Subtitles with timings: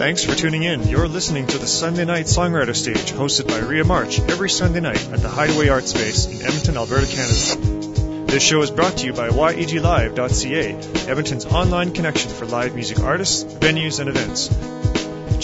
[0.00, 0.88] Thanks for tuning in.
[0.88, 5.06] You're listening to the Sunday Night Songwriter Stage, hosted by Ria March every Sunday night
[5.10, 8.24] at the Hideaway Art Space in Edmonton, Alberta, Canada.
[8.24, 10.72] This show is brought to you by YEGLive.ca,
[11.06, 14.48] Edmonton's online connection for live music artists, venues, and events.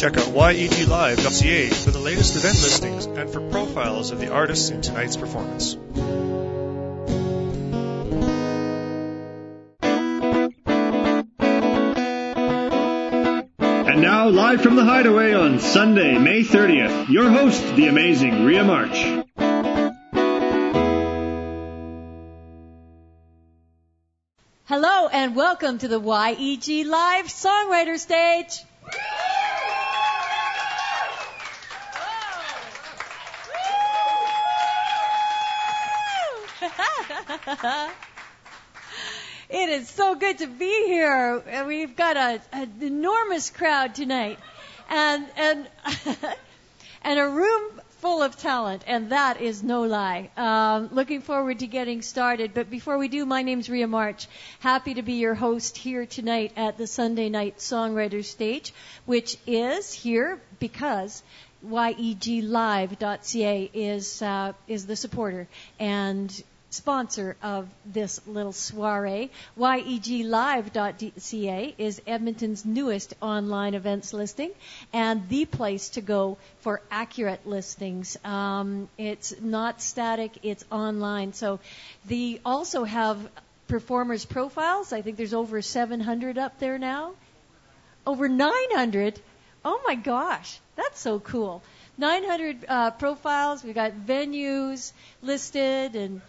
[0.01, 4.81] Check out YEGLive.ca for the latest event listings and for profiles of the artists in
[4.81, 5.77] tonight's performance.
[14.27, 18.97] Now, live from the Hideaway on Sunday, May 30th, your host, the amazing Ria March.
[24.65, 28.65] Hello and welcome to the YEG Live Songwriter Stage.
[39.49, 41.43] it is so good to be here.
[41.67, 44.39] We've got a, an enormous crowd tonight,
[44.91, 45.69] and and
[47.03, 50.31] and a room full of talent, and that is no lie.
[50.37, 52.55] Um, looking forward to getting started.
[52.55, 54.27] But before we do, my name's Ria March.
[54.61, 58.73] Happy to be your host here tonight at the Sunday Night Songwriters Stage,
[59.07, 61.23] which is here because
[61.65, 62.91] YEGLive.ca
[63.73, 69.31] is uh, is the supporter and sponsor of this little soiree.
[69.59, 70.65] YEGLive.ca
[71.79, 74.51] is Edmonton's newest online events listing
[74.93, 78.17] and the place to go for accurate listings.
[78.25, 81.33] Um, it's not static, it's online.
[81.33, 81.61] So
[82.07, 83.19] they also have
[83.69, 84.93] performers profiles.
[84.93, 87.13] I think there's over 700 up there now.
[88.07, 89.21] Over 900.
[89.65, 91.63] Oh my gosh, that's so cool.
[91.99, 93.65] 900 uh, profiles.
[93.65, 96.21] We've got venues listed and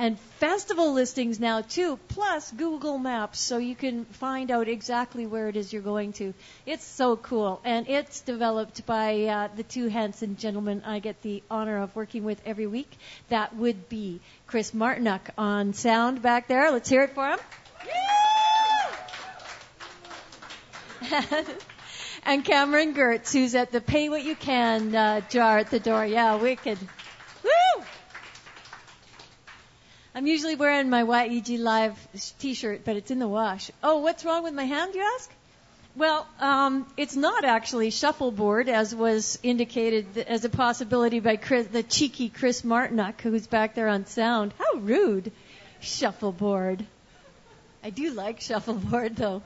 [0.00, 5.50] and festival listings now too, plus Google Maps, so you can find out exactly where
[5.50, 6.32] it is you're going to.
[6.64, 11.42] It's so cool, and it's developed by uh, the two handsome gentlemen I get the
[11.50, 12.90] honor of working with every week.
[13.28, 16.70] That would be Chris Martinuck on sound back there.
[16.70, 17.38] Let's hear it for him.
[22.24, 26.06] and Cameron Gertz, who's at the pay what you can uh, jar at the door.
[26.06, 26.78] Yeah, wicked.
[27.44, 27.84] Woo!
[30.20, 31.96] I'm usually wearing my YEG Live
[32.40, 33.70] t-shirt, but it's in the wash.
[33.82, 35.30] Oh, what's wrong with my hand, you ask?
[35.96, 41.82] Well, um, it's not actually shuffleboard, as was indicated as a possibility by Chris, the
[41.82, 44.52] cheeky Chris Martinuck, who's back there on sound.
[44.58, 45.32] How rude!
[45.80, 46.84] Shuffleboard.
[47.82, 49.40] I do like shuffleboard, though.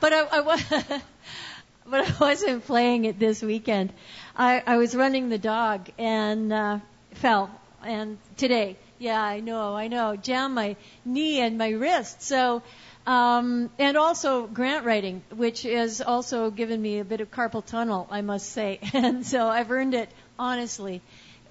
[0.00, 1.02] But I, I,
[1.86, 3.92] but I wasn't playing it this weekend.
[4.34, 6.78] I, I was running the dog and uh,
[7.12, 7.50] fell,
[7.84, 10.16] and today yeah, I know, I know.
[10.16, 12.22] Jam my knee and my wrist.
[12.22, 12.62] So,
[13.06, 18.06] um, and also grant writing, which has also given me a bit of carpal tunnel,
[18.10, 18.80] I must say.
[18.94, 20.08] And so I've earned it
[20.38, 21.02] honestly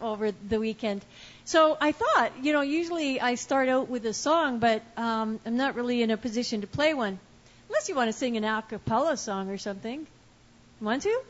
[0.01, 1.05] over the weekend.
[1.45, 5.57] So I thought, you know, usually I start out with a song, but um, I'm
[5.57, 7.19] not really in a position to play one,
[7.69, 10.07] unless you want to sing an a cappella song or something.
[10.81, 11.21] Want to?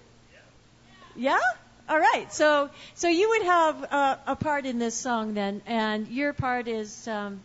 [1.15, 1.31] Yeah.
[1.33, 1.64] Yeah?
[1.87, 2.31] All right.
[2.33, 6.67] So so you would have a, a part in this song then, and your part
[6.67, 7.07] is.
[7.07, 7.41] Um,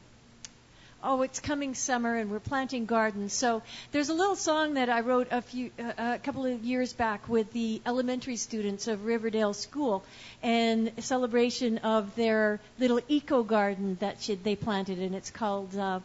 [1.03, 3.33] oh, it's coming summer and we're planting gardens.
[3.33, 3.63] So
[3.93, 7.27] there's a little song that I wrote a few, uh, a couple of years back
[7.27, 10.05] with the elementary students of Riverdale School,
[10.43, 16.01] in celebration of their little eco garden that they planted, and it's called uh,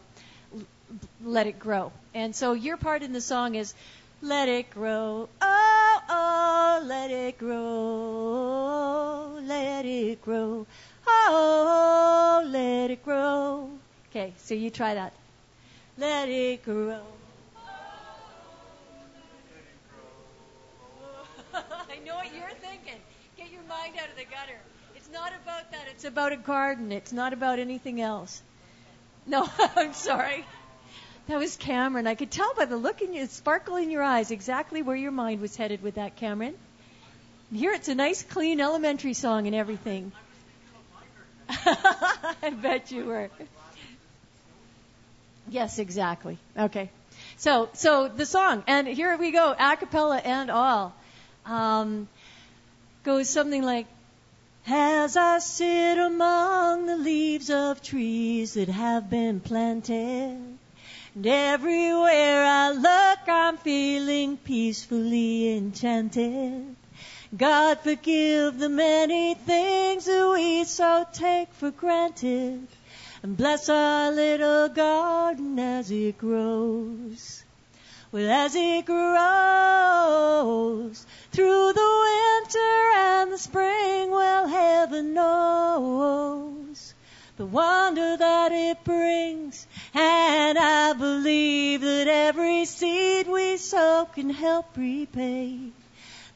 [1.24, 3.74] "Let It Grow." And so your part in the song is
[4.22, 5.28] let it grow.
[5.42, 5.65] Oh,
[6.08, 9.38] oh, let it grow.
[9.42, 10.66] Let it grow.
[11.06, 13.70] Oh, let it grow.
[14.10, 15.12] Okay, so you try that.
[15.98, 17.02] Let it grow.
[21.54, 23.00] I know what you're thinking.
[23.36, 24.58] Get your mind out of the gutter.
[24.94, 25.86] It's not about that.
[25.90, 26.92] It's about a garden.
[26.92, 28.42] It's not about anything else.
[29.26, 30.44] No, I'm sorry.
[31.28, 32.06] That was Cameron.
[32.06, 35.10] I could tell by the look in your sparkle in your eyes exactly where your
[35.10, 36.54] mind was headed with that, Cameron.
[37.52, 40.12] here it's a nice, clean elementary song and everything.
[41.48, 43.30] I bet you were.
[45.48, 46.38] Yes, exactly.
[46.56, 46.90] Okay.
[47.36, 50.94] So, so the song, and here we go, a cappella and all,
[51.44, 52.08] um,
[53.02, 53.86] goes something like,
[54.66, 60.55] As I sit among the leaves of trees that have been planted,
[61.16, 66.76] and everywhere I look, I'm feeling peacefully enchanted.
[67.34, 72.68] God forgive the many things that we so take for granted.
[73.22, 77.42] And bless our little garden as it grows.
[78.12, 79.16] Well, as it grows
[81.32, 86.92] through the winter and the spring, well, heaven knows
[87.36, 89.66] the wonder that it brings.
[89.94, 95.72] And I believe that every seed we sow can help repay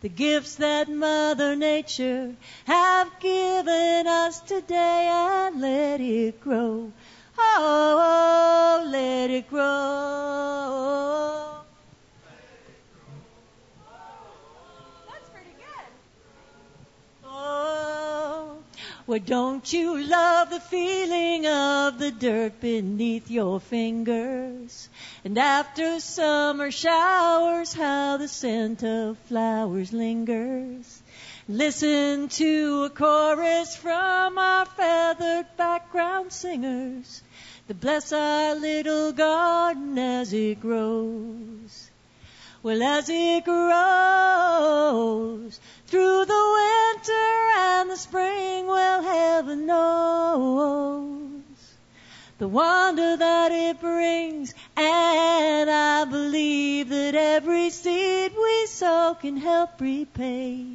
[0.00, 6.90] the gifts that Mother Nature have given us today and let it grow.
[7.38, 9.60] Oh, oh let it grow.
[15.08, 15.92] That's pretty good.
[17.24, 18.58] Oh,
[19.10, 24.88] well, don't you love the feeling of the dirt beneath your fingers?
[25.24, 31.02] And after summer showers, how the scent of flowers lingers.
[31.48, 37.20] Listen to a chorus from our feathered background singers
[37.66, 41.79] to bless our little garden as it grows.
[42.62, 43.60] Well, as it grows
[45.86, 51.40] through the winter and the spring, well, heaven knows
[52.36, 54.52] the wonder that it brings.
[54.76, 60.66] And I believe that every seed we sow can help repay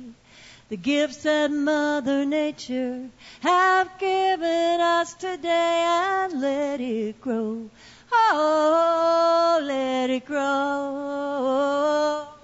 [0.69, 3.09] the gifts that Mother Nature
[3.41, 7.69] have given us today and let it grow.
[8.17, 12.34] Oh, let it grow.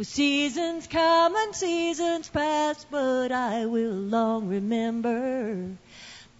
[0.00, 5.76] Well, seasons come and seasons pass, but I will long remember.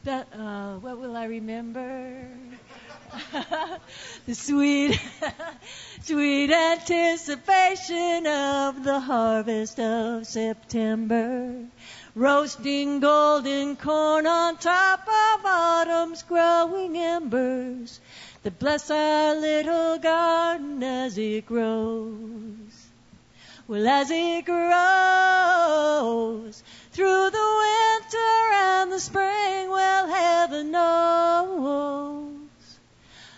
[0.04, 2.26] That, uh, what will I remember?
[4.26, 4.98] the sweet,
[6.00, 11.66] sweet anticipation of the harvest of September.
[12.14, 18.00] Roasting golden corn on top of autumn's growing embers
[18.42, 22.69] that bless our little garden as it grows.
[23.70, 24.62] Well, as it grows
[26.90, 32.34] through the winter and the spring, well, heaven knows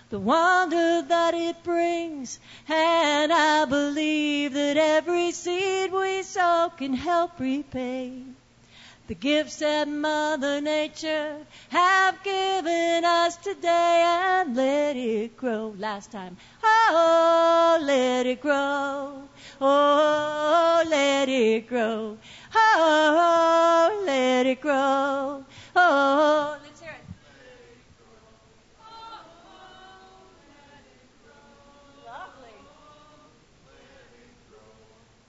[0.08, 2.40] the wonder that it brings.
[2.66, 8.22] And I believe that every seed we sow can help repay
[9.08, 11.36] the gifts that Mother Nature
[11.68, 15.74] have given us today and let it grow.
[15.76, 16.38] Last time.
[16.64, 19.28] Oh, let it grow.
[19.60, 22.18] Oh, let it grow.
[22.54, 25.44] Oh, let it grow.
[25.76, 26.58] Oh.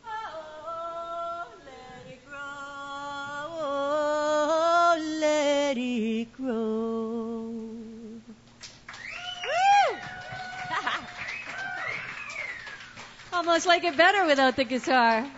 [0.06, 2.40] Oh, let it grow.
[3.60, 7.03] Oh, let it grow.
[13.46, 15.30] Almost like it better without the guitar.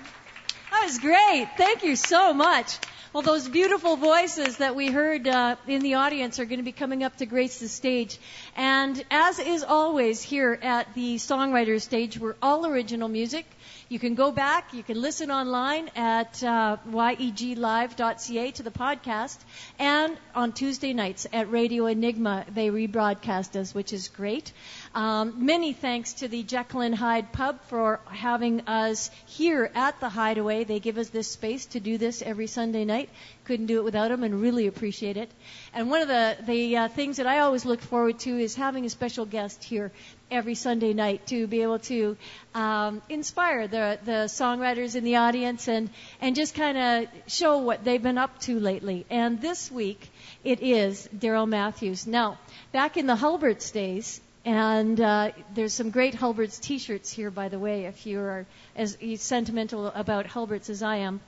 [0.72, 1.48] That was great.
[1.57, 2.78] Thank you so much.
[3.13, 6.72] Well, those beautiful voices that we heard uh, in the audience are going to be
[6.72, 8.19] coming up to grace the stage.
[8.56, 13.47] And as is always here at the songwriters stage, we're all original music.
[13.88, 19.38] You can go back, you can listen online at uh, yeglive.ca to the podcast,
[19.78, 24.52] and on Tuesday nights at Radio Enigma, they rebroadcast us, which is great.
[24.95, 30.07] Um, many thanks to the Jekyll and Hyde Pub for having us here at the
[30.07, 30.64] Hideaway.
[30.64, 33.09] They give us this space to do this every Sunday night.
[33.44, 35.30] Couldn't do it without them, and really appreciate it.
[35.73, 38.85] And one of the the uh, things that I always look forward to is having
[38.85, 39.92] a special guest here
[40.31, 42.16] every Sunday night to be able to
[42.54, 45.90] um, inspire the the songwriters in the audience and
[46.21, 49.06] and just kind of show what they've been up to lately.
[49.09, 50.09] And this week
[50.45, 52.07] it is Darryl Matthews.
[52.07, 52.37] Now,
[52.71, 57.57] back in the Hulberts days, and uh, there's some great Hulberts T-shirts here, by the
[57.57, 57.85] way.
[57.85, 61.19] If you are as sentimental about Hulberts as I am,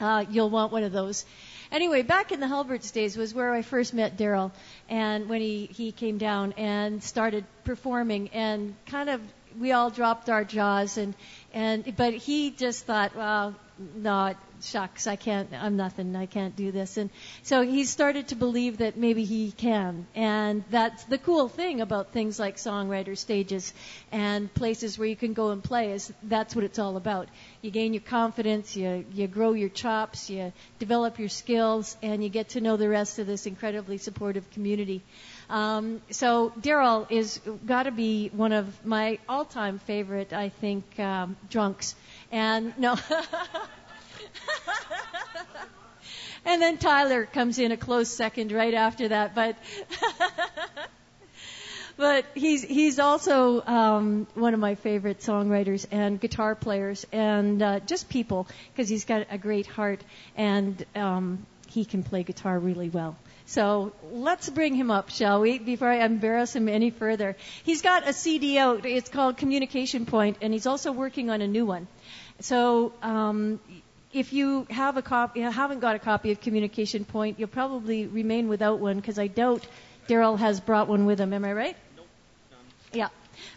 [0.00, 1.24] uh, you'll want one of those.
[1.72, 4.52] Anyway, back in the Hulberts days was where I first met Darryl,
[4.88, 9.20] and when he he came down and started performing, and kind of
[9.58, 11.14] we all dropped our jaws, and
[11.52, 13.56] and but he just thought, well,
[13.96, 14.34] no,
[14.64, 16.96] shucks, I can't, I'm nothing, I can't do this.
[16.96, 17.10] And
[17.42, 20.06] so he started to believe that maybe he can.
[20.14, 23.72] And that's the cool thing about things like songwriter stages
[24.12, 27.28] and places where you can go and play is that's what it's all about.
[27.62, 32.28] You gain your confidence, you, you grow your chops, you develop your skills, and you
[32.28, 35.02] get to know the rest of this incredibly supportive community.
[35.50, 41.36] Um, so Darryl is got to be one of my all-time favorite, I think, um,
[41.50, 41.94] drunks.
[42.32, 42.96] And no.
[46.44, 49.56] and then Tyler comes in a close second right after that, but.
[51.96, 57.80] but he's he's also um, one of my favorite songwriters and guitar players and uh,
[57.80, 60.02] just people because he's got a great heart
[60.36, 63.16] and um, he can play guitar really well.
[63.46, 67.36] So let's bring him up, shall we, before I embarrass him any further.
[67.62, 68.86] He's got a CD out.
[68.86, 71.86] It's called Communication Point, and he's also working on a new one.
[72.40, 73.60] So um,
[74.14, 78.06] if you have a copy, you haven't got a copy of Communication Point, you'll probably
[78.06, 79.66] remain without one because I doubt
[80.08, 81.32] Darryl has brought one with him.
[81.32, 81.76] Am I right?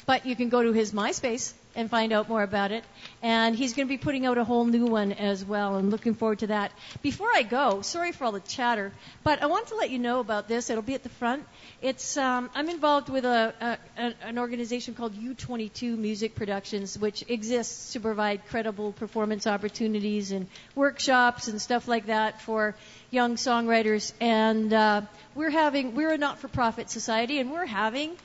[0.06, 2.84] But you can go to his MySpace and find out more about it.
[3.22, 6.16] And he's going to be putting out a whole new one as well, and looking
[6.16, 6.72] forward to that.
[7.04, 8.92] Before I go, sorry for all the chatter,
[9.24, 10.72] but I want to let you know about this.
[10.72, 11.46] It'll be at the front.
[11.82, 17.94] It's um, I'm involved with a, a an organization called U22 Music Productions, which exists
[17.94, 22.76] to provide credible performance opportunities and workshops and stuff like that for
[23.12, 24.14] young songwriters.
[24.20, 25.02] And uh,
[25.36, 28.18] we're having we're a not-for-profit society, and we're having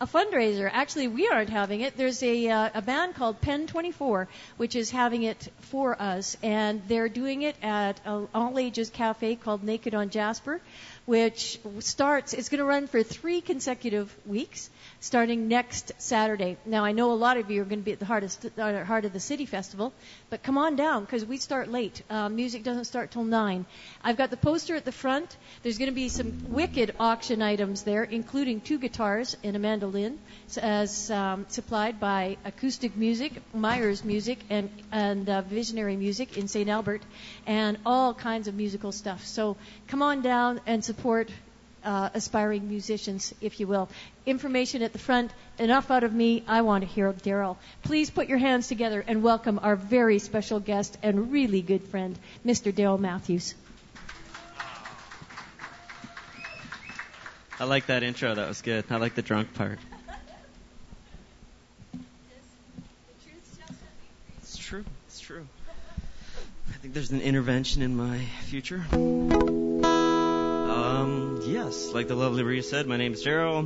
[0.00, 0.70] a fundraiser.
[0.72, 1.96] Actually, we aren't having it.
[1.96, 6.82] There's a, uh, a band called Pen 24, which is having it for us, and
[6.86, 10.60] they're doing it at an all ages cafe called Naked on Jasper,
[11.04, 12.32] which starts.
[12.32, 16.56] It's going to run for three consecutive weeks starting next Saturday.
[16.66, 18.58] Now, I know a lot of you are going to be at the heart of,
[18.58, 19.92] uh, heart of the City Festival,
[20.28, 22.02] but come on down because we start late.
[22.10, 23.64] Uh, music doesn't start till 9.
[24.02, 25.36] I've got the poster at the front.
[25.62, 30.18] There's going to be some wicked auction items there, including two guitars and a mandolin,
[30.60, 36.68] as um, supplied by Acoustic Music, Myhre's Music, and, and uh, Visionary Music in St.
[36.68, 37.02] Albert,
[37.46, 39.24] and all kinds of musical stuff.
[39.24, 41.30] So come on down and support
[41.88, 43.88] uh, aspiring musicians, if you will.
[44.26, 45.30] Information at the front.
[45.58, 46.44] Enough out of me.
[46.46, 47.56] I want to hear Darryl.
[47.82, 52.18] Please put your hands together and welcome our very special guest and really good friend,
[52.44, 52.70] Mr.
[52.72, 53.54] Darryl Matthews.
[57.58, 58.34] I like that intro.
[58.34, 58.84] That was good.
[58.90, 59.78] I like the drunk part.
[64.42, 64.84] It's true.
[65.06, 65.46] It's true.
[66.68, 68.84] I think there's an intervention in my future.
[71.48, 73.60] Yes, like the lovely Ria said, my name is Darryl.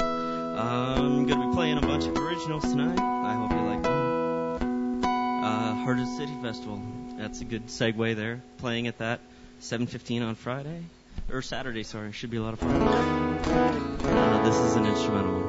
[0.00, 2.96] I'm going to be playing a bunch of originals tonight.
[3.00, 5.04] I hope you like them.
[5.04, 6.80] Uh, Heart of the City Festival.
[7.18, 8.40] That's a good segue there.
[8.58, 9.18] Playing at that
[9.62, 10.84] 7:15 on Friday
[11.28, 11.82] or Saturday.
[11.82, 12.70] Sorry, should be a lot of fun.
[12.70, 15.47] Uh, this is an instrumental one.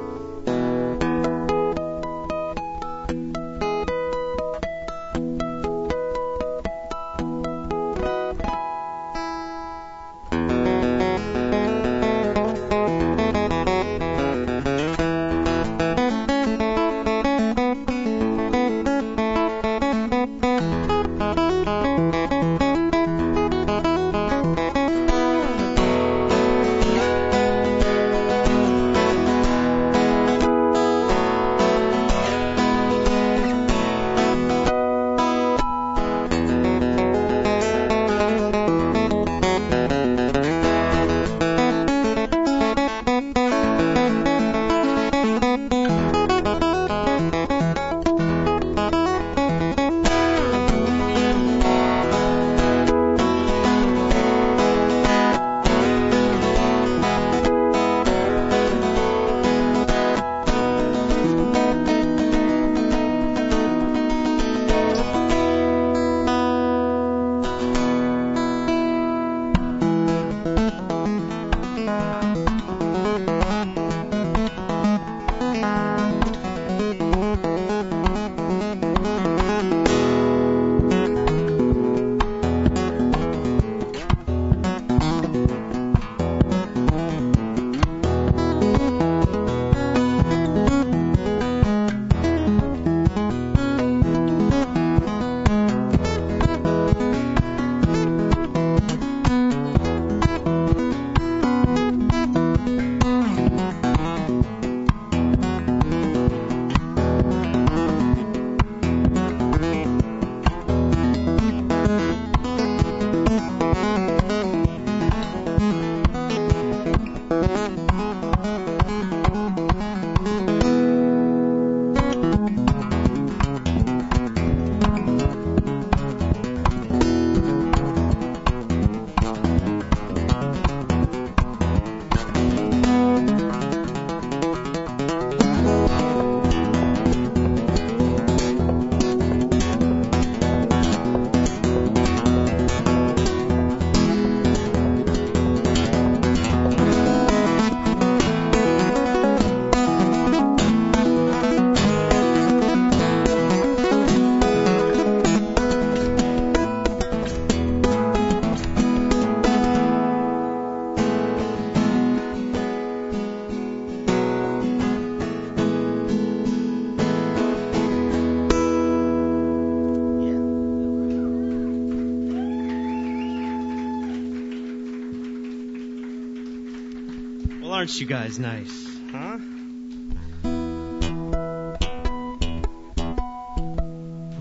[177.79, 178.88] Aren't you guys nice?
[179.13, 179.38] Huh?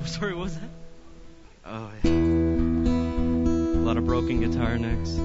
[0.06, 0.68] Sorry, what was that?
[1.64, 2.10] Oh, yeah.
[2.10, 5.16] A lot of broken guitar necks.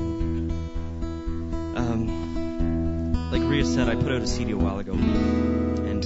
[1.75, 4.93] Um, like Ria said, I put out a CD a while ago.
[4.93, 6.05] And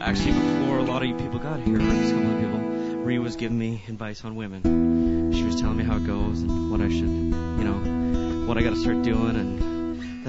[0.00, 2.60] actually, before a lot of you people got here, like a couple of people,
[3.00, 5.32] Ria was giving me advice on women.
[5.32, 8.62] She was telling me how it goes and what I should, you know, what I
[8.62, 9.67] gotta start doing and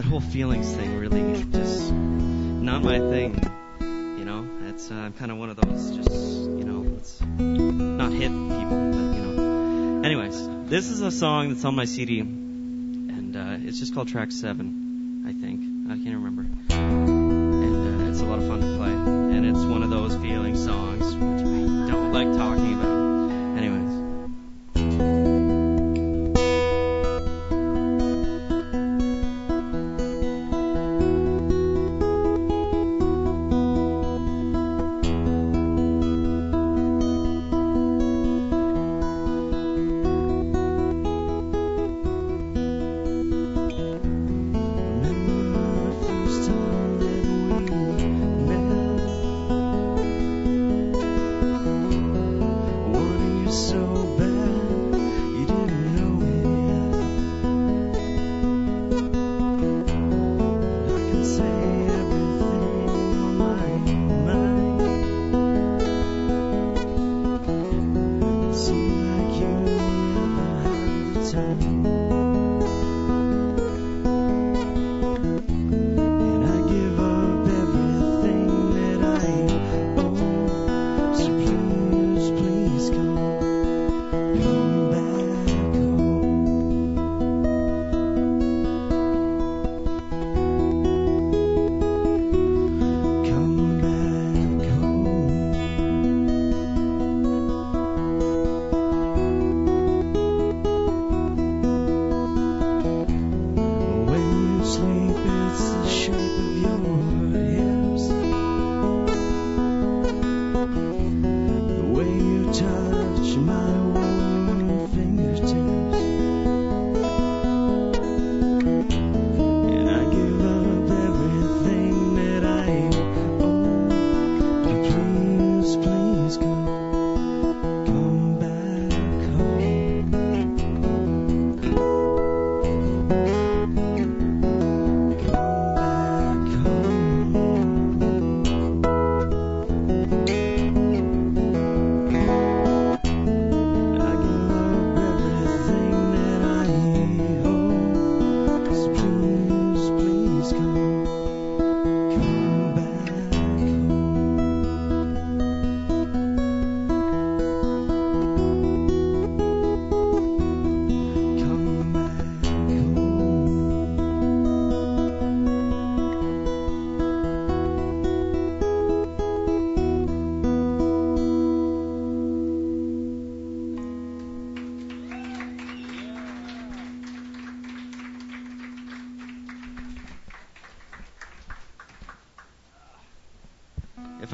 [0.10, 3.40] whole feelings thing really just not my thing.
[3.80, 8.12] You know, it's uh, I'm kind of one of those just you know, it's not
[8.12, 10.02] hit people, but you know.
[10.04, 14.32] Anyways, this is a song that's on my CD, and uh, it's just called Track
[14.32, 14.79] Seven,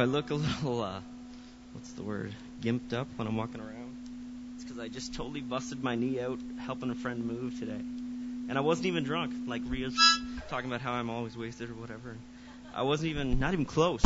[0.06, 1.00] I look a little, uh,
[1.74, 3.98] what's the word, gimped up when I'm walking around,
[4.54, 7.72] it's because I just totally busted my knee out helping a friend move today.
[7.74, 9.98] And I wasn't even drunk, like Ria's
[10.48, 12.18] talking about how I'm always wasted or whatever.
[12.76, 14.04] I wasn't even, not even close.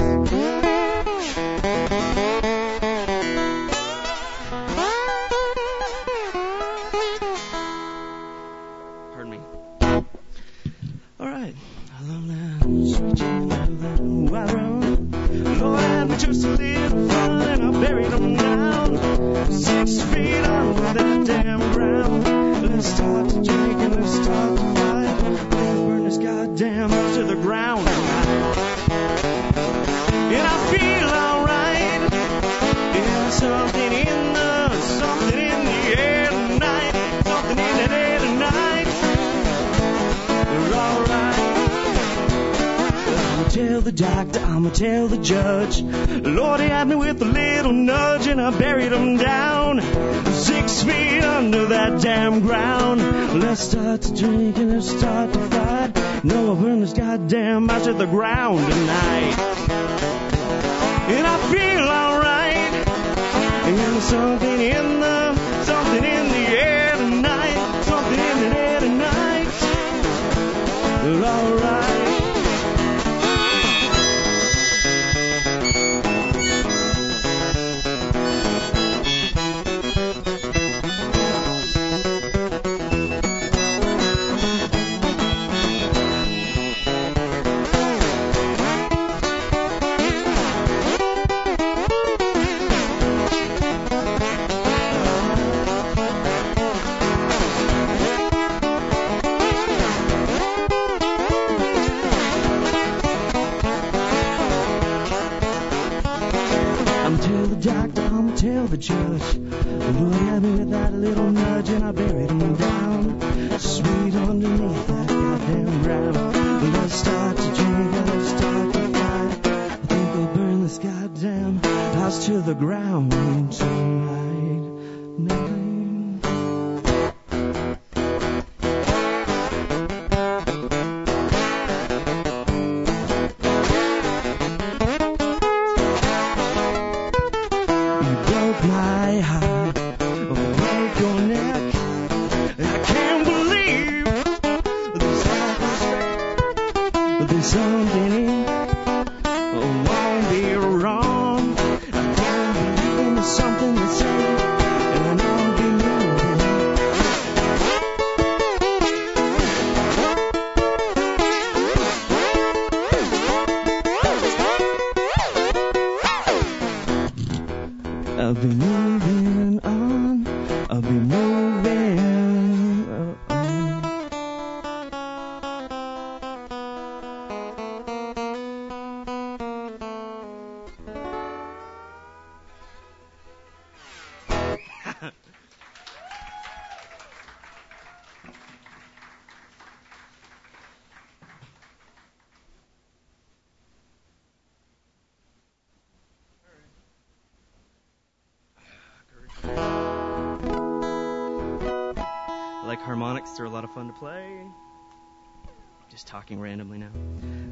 [206.30, 206.92] Talking randomly now.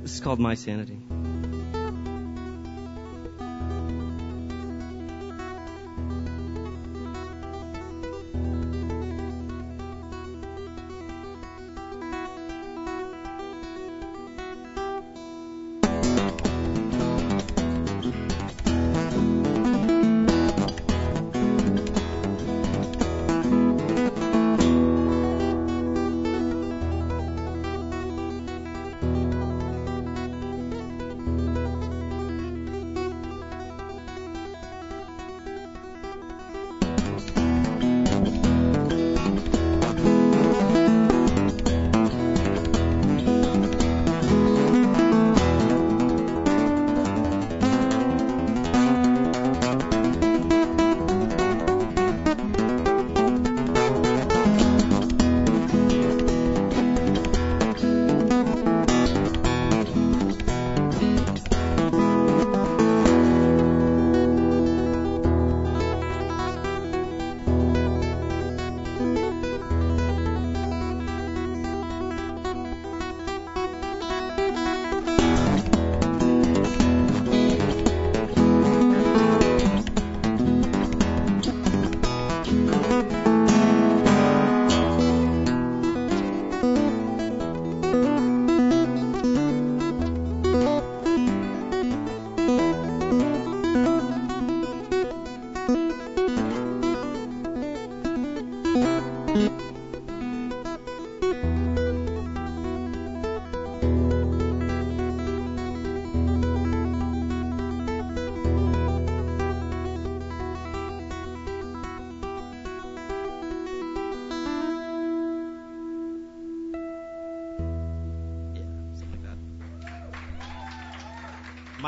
[0.03, 0.99] This is called My Sanity.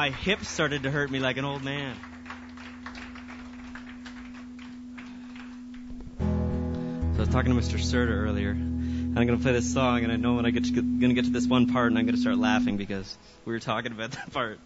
[0.10, 1.95] My hips started to hurt me like an old man.
[6.17, 7.78] So I was talking to Mr.
[7.78, 8.50] Serta earlier.
[8.50, 11.26] and I'm gonna play this song, and I know when I get to, gonna get
[11.26, 14.34] to this one part, and I'm gonna start laughing because we were talking about that
[14.34, 14.60] part.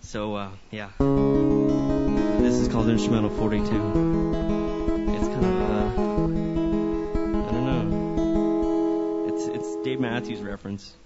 [0.00, 3.66] So uh, yeah, this is called Instrumental 42.
[3.66, 5.88] It's kind of uh,
[7.48, 9.26] I don't know.
[9.28, 10.96] It's it's Dave Matthews reference.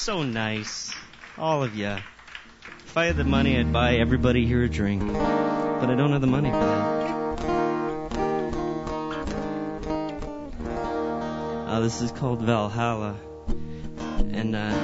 [0.00, 0.90] So nice.
[1.36, 1.94] All of you.
[2.86, 5.02] If I had the money, I'd buy everybody here a drink.
[5.12, 7.10] But I don't have the money for that.
[11.68, 13.14] Uh, this is called Valhalla.
[14.32, 14.74] And uh,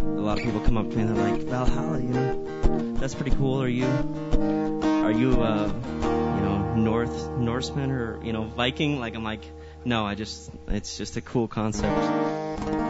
[0.00, 3.14] a lot of people come up to me and they're like, Valhalla, you know, that's
[3.14, 3.62] pretty cool.
[3.62, 8.98] Are you, are you, uh, you know, North Norseman or you know Viking?
[8.98, 9.44] Like I'm like,
[9.84, 11.94] no, I just, it's just a cool concept,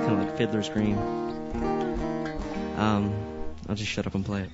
[0.08, 0.96] kind of like Fiddler's Green.
[2.78, 3.12] Um,
[3.68, 4.50] I'll just shut up and play it.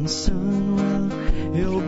[0.00, 1.08] insano,
[1.54, 1.80] eu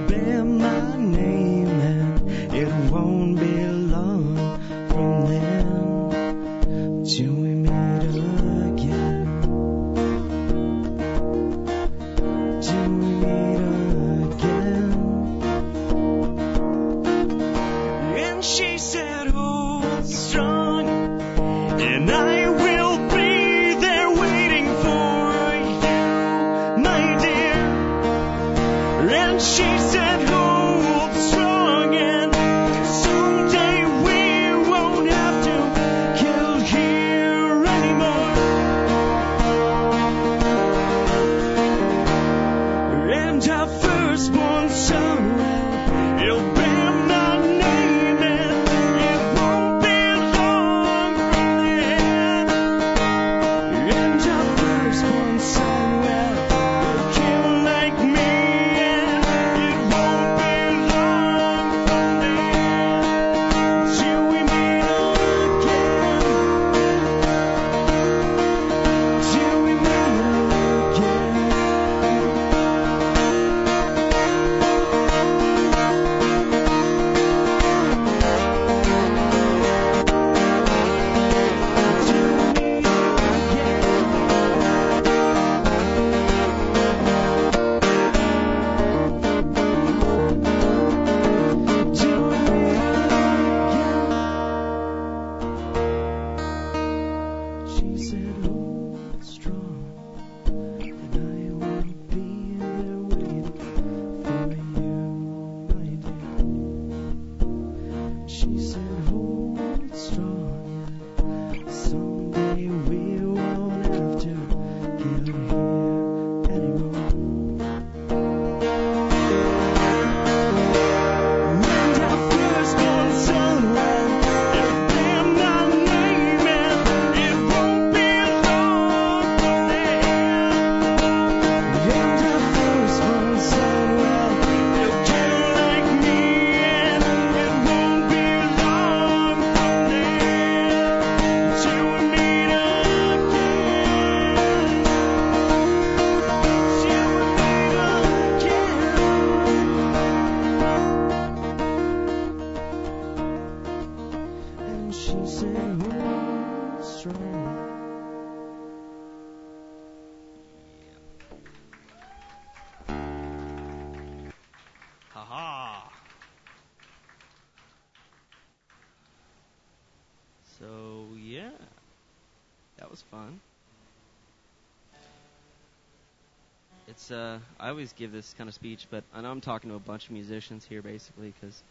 [177.92, 180.12] always give this kind of speech, but I know I'm talking to a bunch of
[180.12, 181.62] musicians here basically because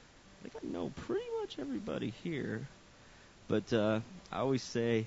[0.43, 2.67] I I know pretty much everybody here.
[3.47, 3.99] But uh,
[4.31, 5.05] I always say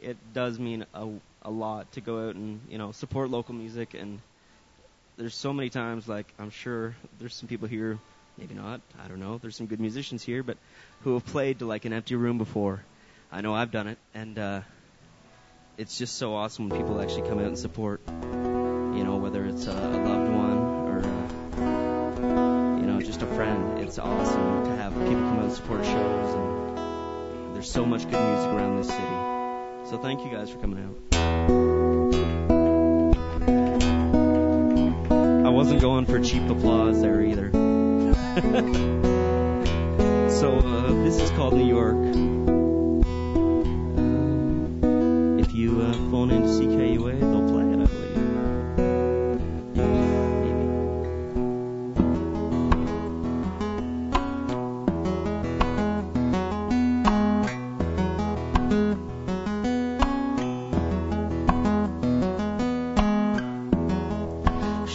[0.00, 1.08] it does mean a,
[1.42, 4.20] a lot to go out and you know support local music and
[5.16, 7.98] there's so many times like I'm sure there's some people here,
[8.36, 9.38] maybe not, I don't know.
[9.38, 10.56] There's some good musicians here, but
[11.04, 12.82] who have played to like an empty room before.
[13.32, 14.60] I know I've done it, and uh,
[15.76, 18.00] it's just so awesome when people actually come out and support.
[18.98, 20.58] You know, whether it's a, loved one
[20.88, 23.78] or uh, you know just a friend.
[23.78, 28.20] It's awesome to have people come out and support shows, and there's so much good
[28.20, 29.04] music around this city.
[29.88, 30.96] So thank you guys for coming out.
[35.46, 37.52] I wasn't going for cheap applause there either.
[40.28, 41.94] so uh, this is called New York.
[43.94, 47.27] Um, if you uh, phone into CKUA,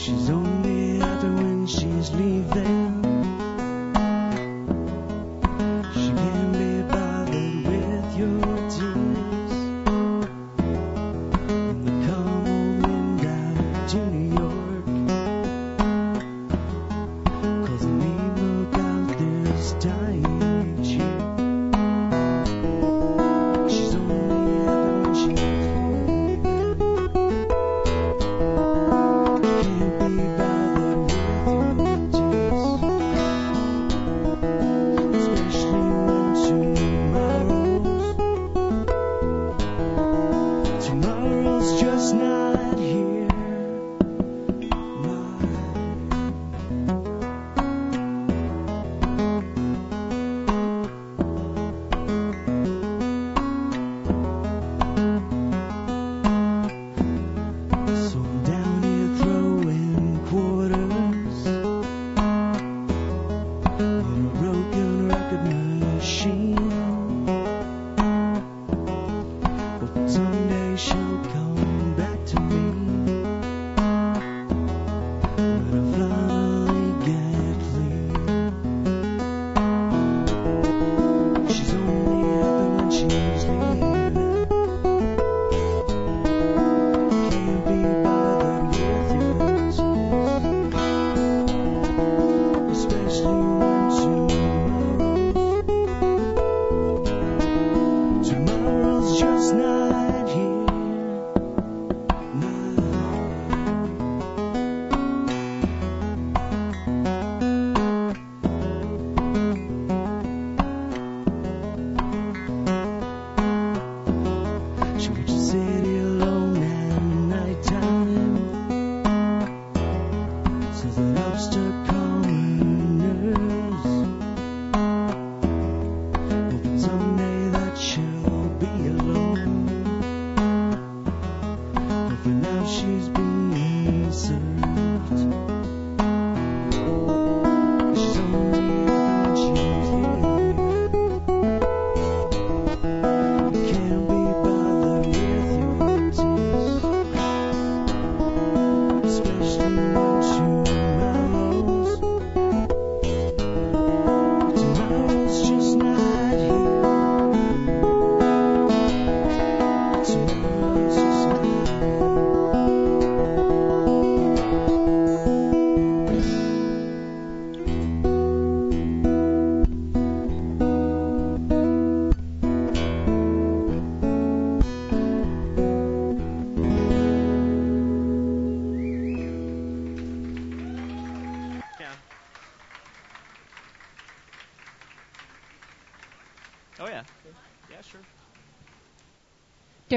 [0.03, 0.42] She's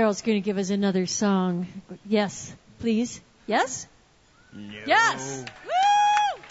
[0.07, 1.66] Darryl's going to give us another song.
[2.07, 3.20] Yes, please.
[3.48, 3.88] Yes?
[4.86, 5.44] Yes!
[5.64, 6.42] Woo!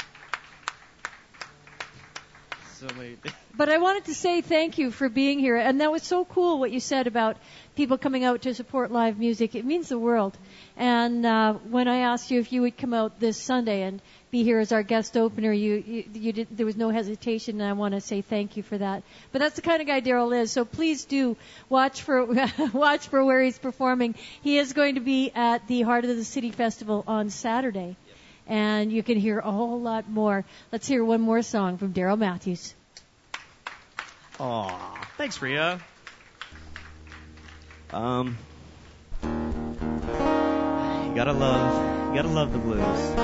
[2.73, 3.19] So late.
[3.57, 5.55] But I wanted to say thank you for being here.
[5.55, 7.37] And that was so cool what you said about
[7.77, 9.55] people coming out to support live music.
[9.55, 10.37] It means the world.
[10.77, 14.43] And uh, when I asked you if you would come out this Sunday and be
[14.43, 17.73] here as our guest opener, you, you, you did, there was no hesitation, and I
[17.73, 19.03] want to say thank you for that.
[19.31, 20.51] But that's the kind of guy Darryl is.
[20.51, 21.37] So please do
[21.69, 22.25] watch for
[22.73, 24.15] watch for where he's performing.
[24.41, 27.95] He is going to be at the Heart of the City Festival on Saturday,
[28.45, 30.43] and you can hear a whole lot more.
[30.73, 32.75] Let's hear one more song from Darryl Matthews.
[34.41, 35.79] Aw, thanks, Ria.
[37.93, 38.37] Um,
[41.15, 42.79] gotta love, you gotta love the blues.
[42.79, 43.15] And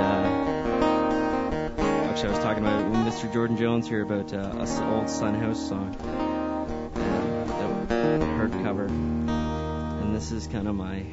[0.00, 3.32] uh, actually, I was talking about Mr.
[3.32, 8.52] Jordan Jones here about uh, a s- old Son House song uh, that I heard
[8.62, 11.04] cover, and this is kind of my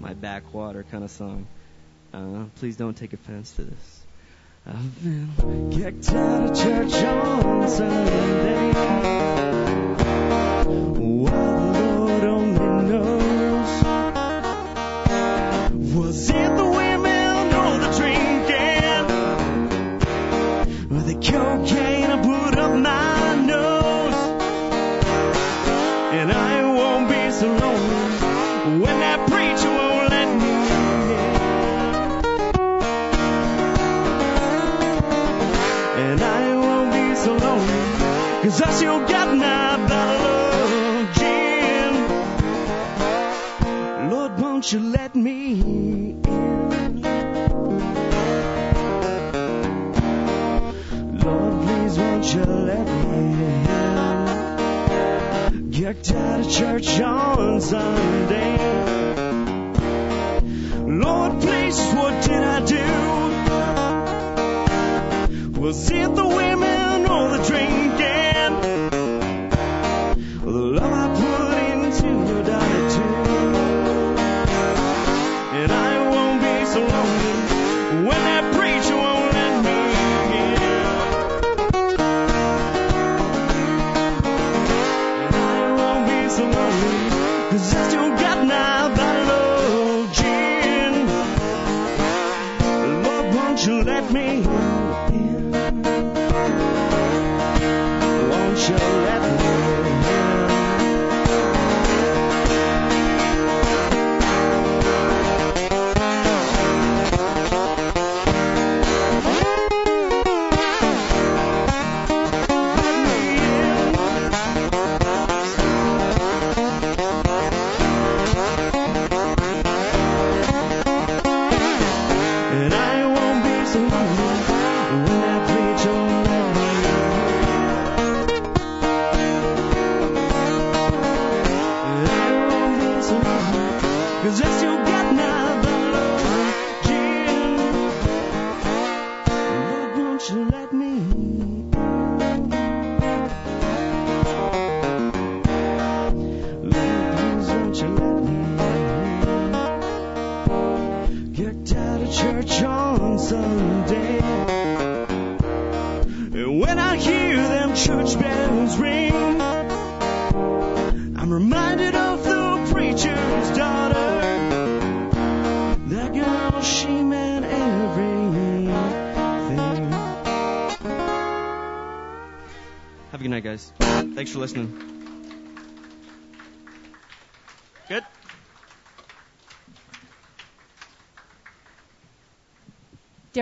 [0.00, 1.46] my backwater kind of song.
[2.12, 3.98] Uh, please don't take offense to this.
[4.66, 8.72] I've been kicked out of church on Sunday.
[10.94, 12.58] While the Lord only
[12.92, 13.21] knows.
[38.62, 40.26] Cause still got my bottle
[41.00, 41.94] of gin.
[44.10, 46.22] Lord, won't you let me in?
[51.24, 53.18] Lord, please won't you let me
[55.56, 55.72] in?
[55.72, 58.56] Kicked out of church on Sunday.
[60.86, 62.84] Lord, please, what did I do?
[65.60, 66.51] Was it the women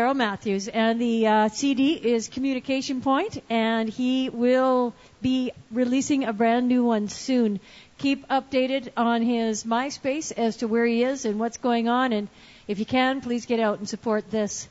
[0.00, 6.32] Darryl Matthews, and the uh, CD is Communication Point, and he will be releasing a
[6.32, 7.60] brand new one soon.
[7.98, 12.28] Keep updated on his MySpace as to where he is and what's going on, and
[12.66, 14.68] if you can, please get out and support this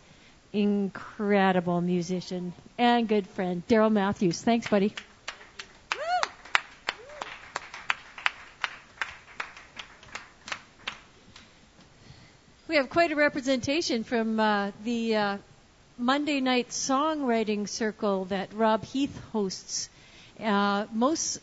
[0.52, 4.42] incredible musician and good friend, Darryl Matthews.
[4.42, 4.96] Thanks, buddy.
[12.70, 15.38] We have quite a representation from uh, the uh,
[15.98, 19.90] Monday night songwriting circle that Rob Heath hosts.
[20.40, 21.40] Uh, most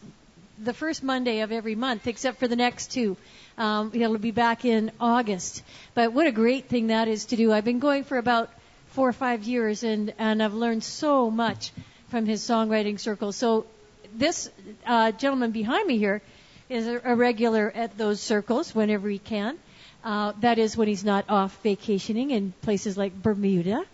[0.62, 3.16] the first Monday of every month, except for the next two.
[3.58, 5.64] Um, he'll be back in August.
[5.94, 7.52] But what a great thing that is to do.
[7.52, 8.48] I've been going for about
[8.90, 11.72] four or five years, and and I've learned so much
[12.06, 13.32] from his songwriting circle.
[13.32, 13.66] So
[14.14, 14.48] this
[14.86, 16.22] uh, gentleman behind me here
[16.68, 19.58] is a regular at those circles whenever he can.
[20.06, 23.84] Uh, that is when he's not off vacationing in places like Bermuda,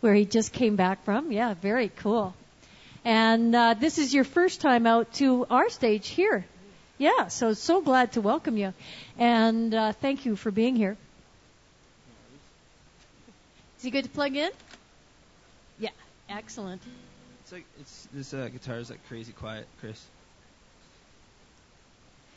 [0.00, 1.32] where he just came back from.
[1.32, 2.34] Yeah, very cool.
[3.02, 6.44] And uh, this is your first time out to our stage here.
[6.98, 8.74] Yeah, so so glad to welcome you,
[9.18, 10.98] and uh, thank you for being here.
[13.78, 14.50] Is he good to plug in?
[15.78, 15.88] Yeah,
[16.28, 16.82] excellent.
[17.42, 20.04] It's like it's this uh, guitar is like crazy quiet, Chris.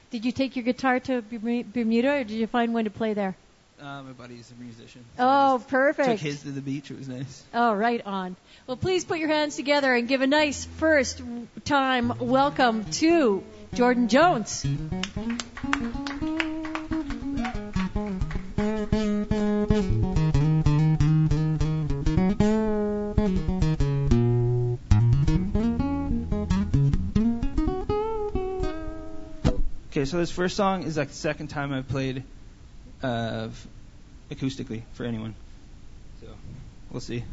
[0.09, 3.35] Did you take your guitar to Bermuda, or did you find one to play there?
[3.79, 5.05] Uh, my buddy's a musician.
[5.17, 6.09] so Oh, perfect.
[6.09, 6.89] Took his to the beach.
[6.89, 7.43] It was nice.
[7.53, 8.35] Oh, right on.
[8.65, 11.21] Well, please put your hands together and give a nice first
[11.63, 13.43] time welcome to
[13.75, 14.65] Jordan Jones.
[30.07, 32.23] So this first song is like the second time I've played
[33.03, 33.49] uh,
[34.31, 35.35] acoustically for anyone.
[36.21, 36.27] So
[36.89, 37.23] we'll see.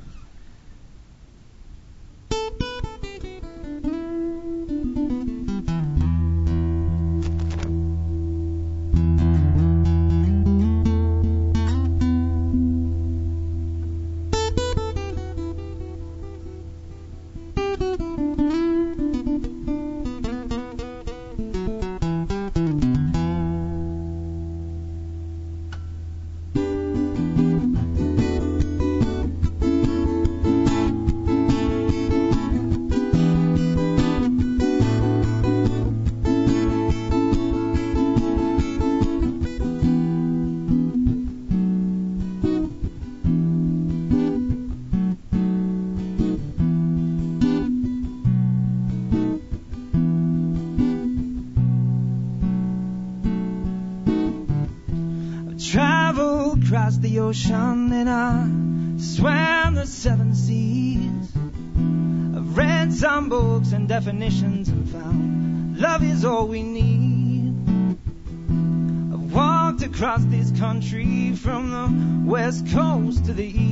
[70.58, 73.63] Country from the west coast to the east.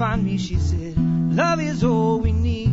[0.00, 0.38] Find me.
[0.38, 2.72] She said, Love is all we need.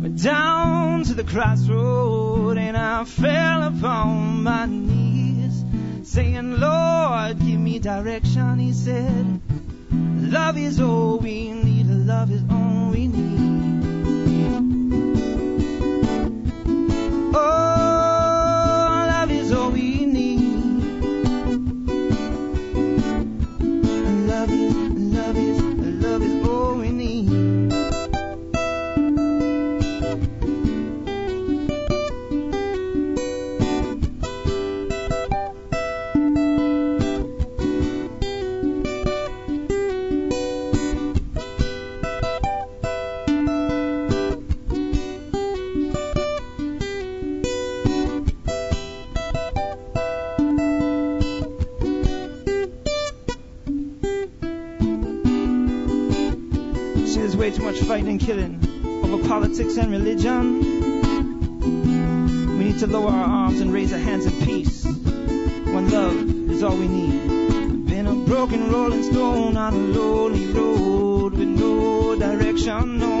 [0.00, 5.64] Went down to the crossroad and I fell upon my knees,
[6.04, 8.53] saying, Lord, give me direction.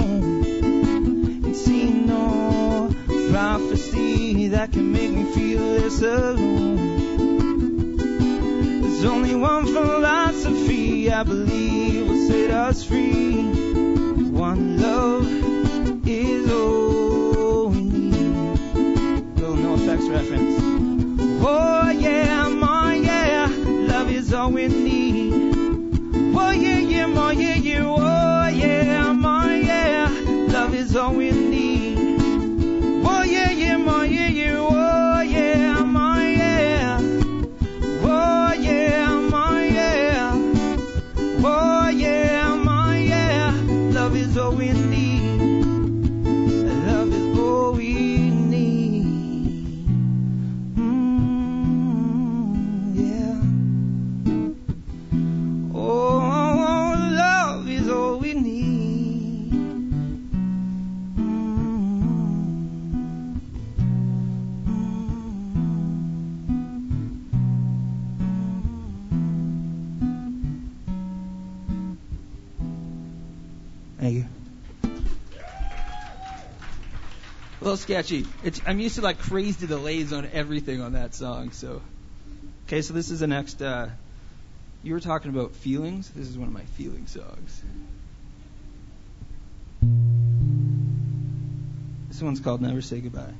[0.02, 2.90] Ain't seen no
[3.30, 6.76] prophecy that can make me feel less alone.
[8.82, 13.42] There's only one philosophy I believe will set us free.
[14.30, 15.26] One love
[16.08, 18.14] is all we need.
[19.36, 20.60] Little no effects reference.
[21.46, 25.54] Oh yeah, my yeah, love is all we need.
[26.36, 28.23] Oh yeah, yeah, my yeah, yeah, oh yeah,
[30.94, 31.63] love is all
[77.74, 78.26] little sketchy.
[78.44, 81.50] It's, I'm used to like crazy delays on everything on that song.
[81.50, 81.82] So,
[82.66, 83.60] okay, so this is the next.
[83.60, 83.88] Uh,
[84.84, 86.08] you were talking about feelings.
[86.14, 87.62] This is one of my feeling songs.
[92.08, 93.32] This one's called "Never Say Goodbye."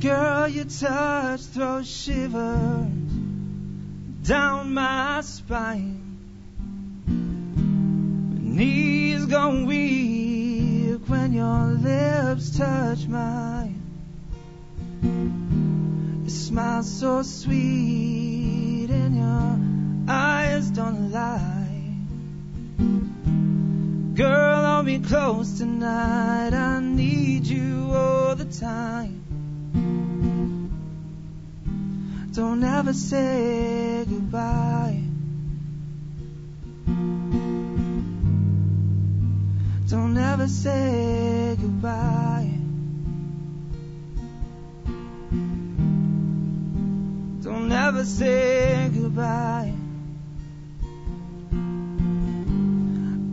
[0.00, 2.97] Girl, your touch throws shivers
[4.28, 6.04] down my spine.
[7.06, 13.80] My knees go weak when your lips touch mine.
[16.24, 21.94] Your smile so sweet and your eyes don't lie.
[24.14, 26.52] Girl, hold me close tonight.
[26.52, 29.24] I need you all the time.
[32.38, 35.02] Don't ever say goodbye.
[39.88, 42.48] Don't ever say goodbye.
[47.42, 49.74] Don't ever say goodbye.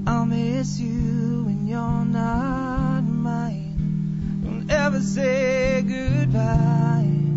[0.08, 4.42] I'll miss you when you're not mine.
[4.44, 7.35] Don't ever say goodbye.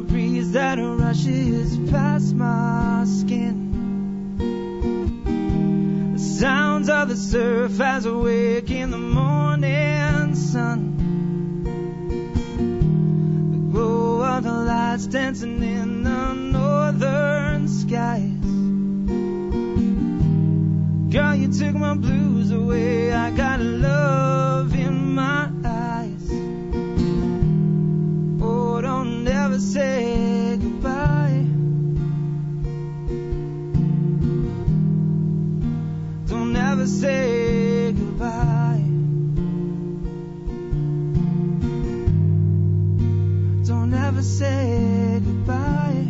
[0.00, 4.36] Breeze that rushes past my skin.
[6.14, 10.96] The sounds of the surf as I wake in the morning sun.
[13.52, 18.40] The glow of the lights dancing in the northern skies.
[21.12, 23.12] Girl, you took my blues away.
[23.12, 25.50] I got love in my
[29.62, 31.46] say goodbye.
[36.26, 38.84] Don't ever say goodbye.
[43.64, 46.08] Don't ever say goodbye.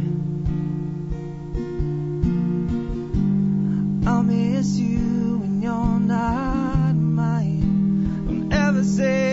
[4.10, 8.24] I'll miss you when you're not mine.
[8.26, 9.31] Don't ever say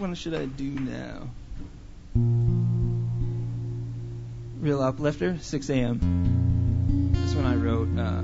[0.00, 1.28] one should I do now?
[4.60, 7.10] Real Uplifter, 6 a.m.
[7.12, 8.22] This one I wrote uh,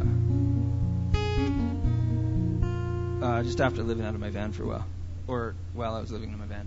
[3.27, 4.87] uh, just after living out of my van for a while.
[5.29, 6.67] Or while I was living in my van.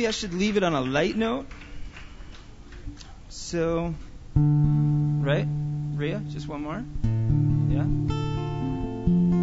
[0.00, 1.46] maybe I should leave it on a light note.
[3.28, 3.94] So,
[4.34, 5.46] right?
[5.94, 6.82] Ria, just one more.
[7.68, 7.84] Yeah?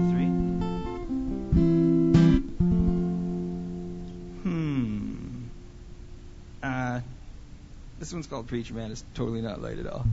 [0.10, 0.26] Three.
[4.42, 5.44] Hmm.
[6.64, 7.02] Uh,
[8.00, 8.90] this one's called Preacher Man.
[8.90, 10.08] It's totally not light at all.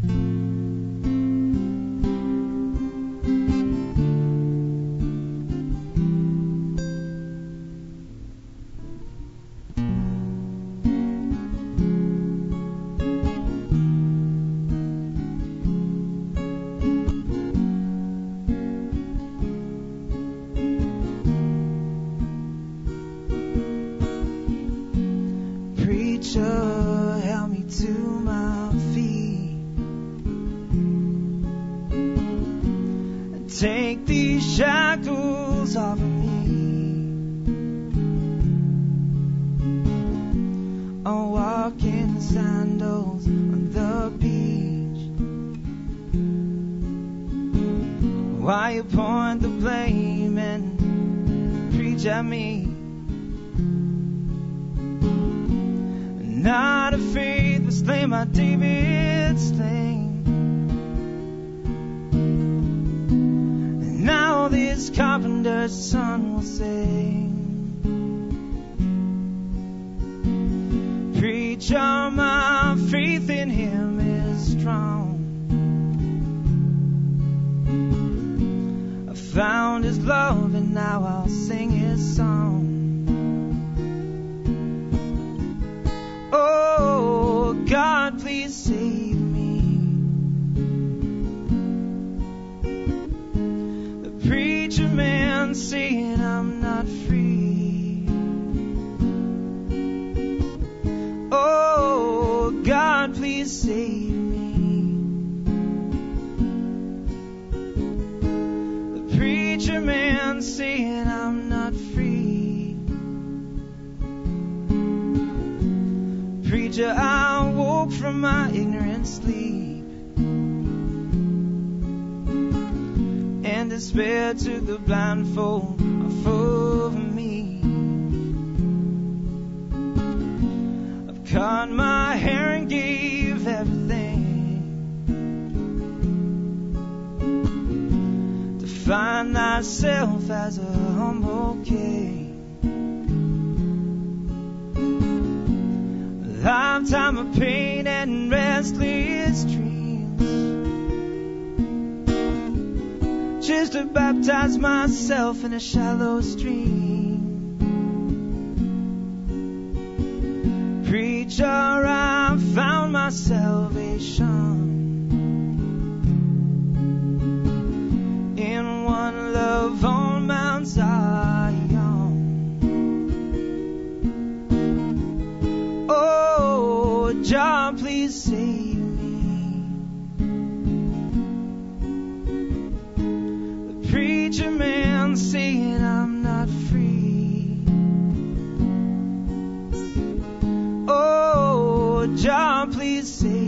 [192.08, 193.43] job, please say.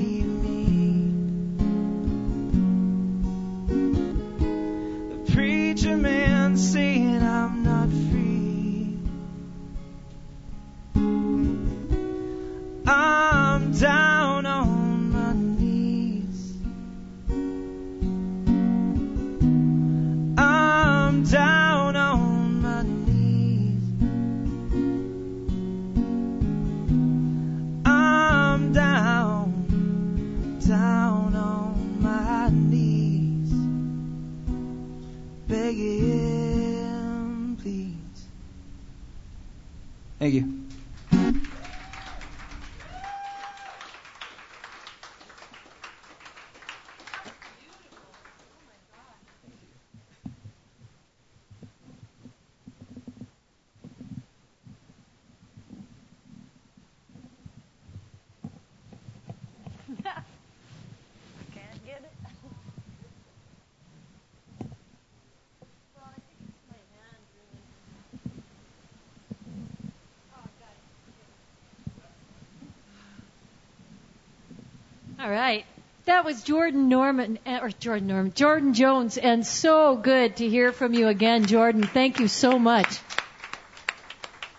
[76.16, 80.72] That was Jordan Norman, eh, or Jordan Norman, Jordan Jones, and so good to hear
[80.72, 81.82] from you again, Jordan.
[81.82, 83.00] Thank you so much.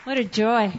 [0.04, 0.72] What a joy.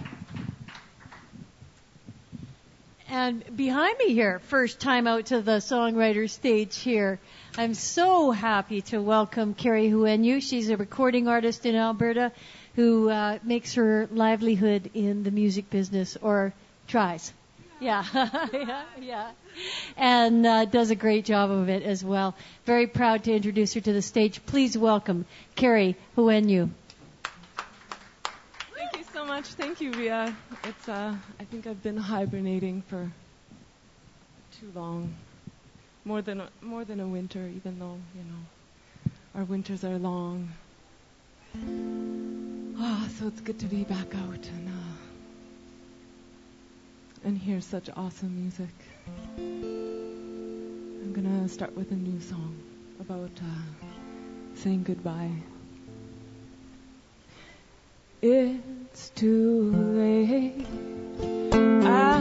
[3.09, 7.19] And behind me here, first time out to the songwriter stage here,
[7.57, 10.41] I'm so happy to welcome Carrie Hryniw.
[10.41, 12.31] She's a recording artist in Alberta
[12.77, 16.55] who uh, makes her livelihood in the music business, or
[16.87, 17.33] tries.
[17.81, 18.05] Yeah,
[18.53, 19.31] yeah, yeah.
[19.97, 22.35] And uh, does a great job of it as well.
[22.65, 24.45] Very proud to introduce her to the stage.
[24.47, 26.71] Please welcome Carrie Hryniw.
[28.77, 29.45] Thank you so much.
[29.47, 30.35] Thank you, Ria.
[30.65, 33.11] It's uh, I think I've been hibernating for
[34.61, 35.15] too long,
[36.05, 40.49] more than a, more than a winter, even though you know our winters are long.
[42.81, 44.88] Ah, so it's good to be back out and uh,
[47.25, 48.75] and hear such awesome music.
[49.37, 52.57] I'm gonna start with a new song
[53.01, 53.45] about uh,
[54.55, 55.33] saying goodbye.
[58.21, 60.67] It's too late.
[61.85, 62.21] I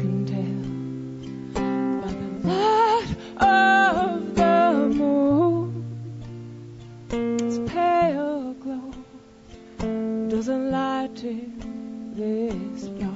[0.00, 1.62] can tell
[2.02, 5.84] by the light of the moon.
[7.10, 8.92] Its pale glow
[10.28, 13.07] doesn't light in this road.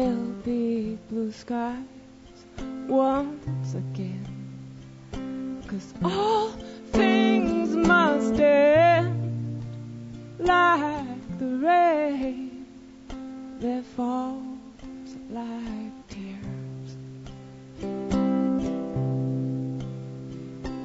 [0.00, 1.84] There'll be blue skies
[2.88, 4.24] once again.
[5.68, 6.52] Cause all
[6.90, 9.62] things must end
[10.38, 12.64] like the rain
[13.60, 16.96] that falls like tears.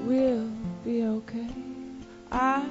[0.06, 0.52] We'll
[0.84, 1.48] be okay.
[2.34, 2.68] I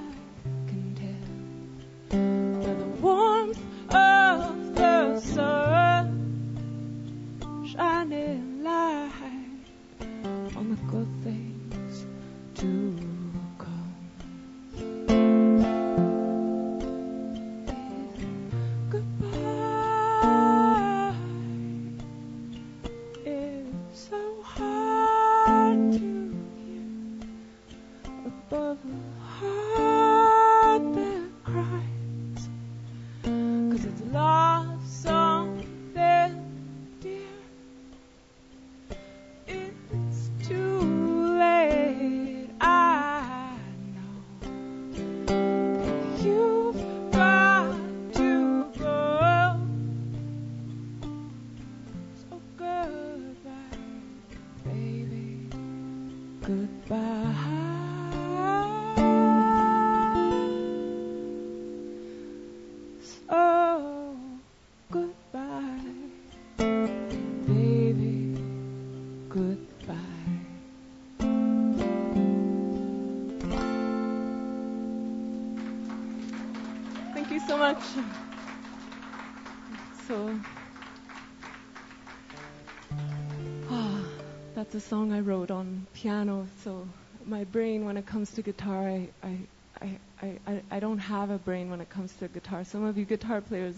[84.88, 86.46] song I wrote on piano.
[86.62, 86.86] So,
[87.26, 89.38] my brain, when it comes to guitar, I, I,
[89.80, 92.64] I, I, I- don't have a brain when it comes to guitar.
[92.64, 93.74] Some of you guitar players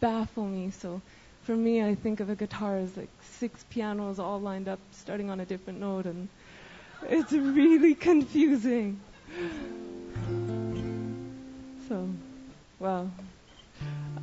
[0.00, 0.70] baffle me.
[0.70, 1.00] So,
[1.44, 5.28] for me, I think of a guitar as like six pianos all lined up, starting
[5.30, 6.28] on a different note, and
[7.08, 9.00] it's really confusing.
[11.88, 12.08] So,
[12.78, 13.10] well,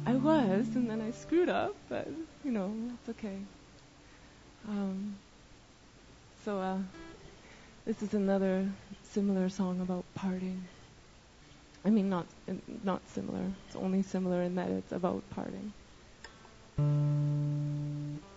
[0.05, 2.07] I was, and then I screwed up, but
[2.43, 3.38] you know, it's okay.
[4.68, 5.16] Um,
[6.46, 6.78] so, uh,
[7.86, 8.68] this is another
[9.04, 10.64] similar song about parting.
[11.84, 12.26] I mean, not
[12.84, 13.42] not similar.
[13.68, 15.74] It's only similar in that it's about parting.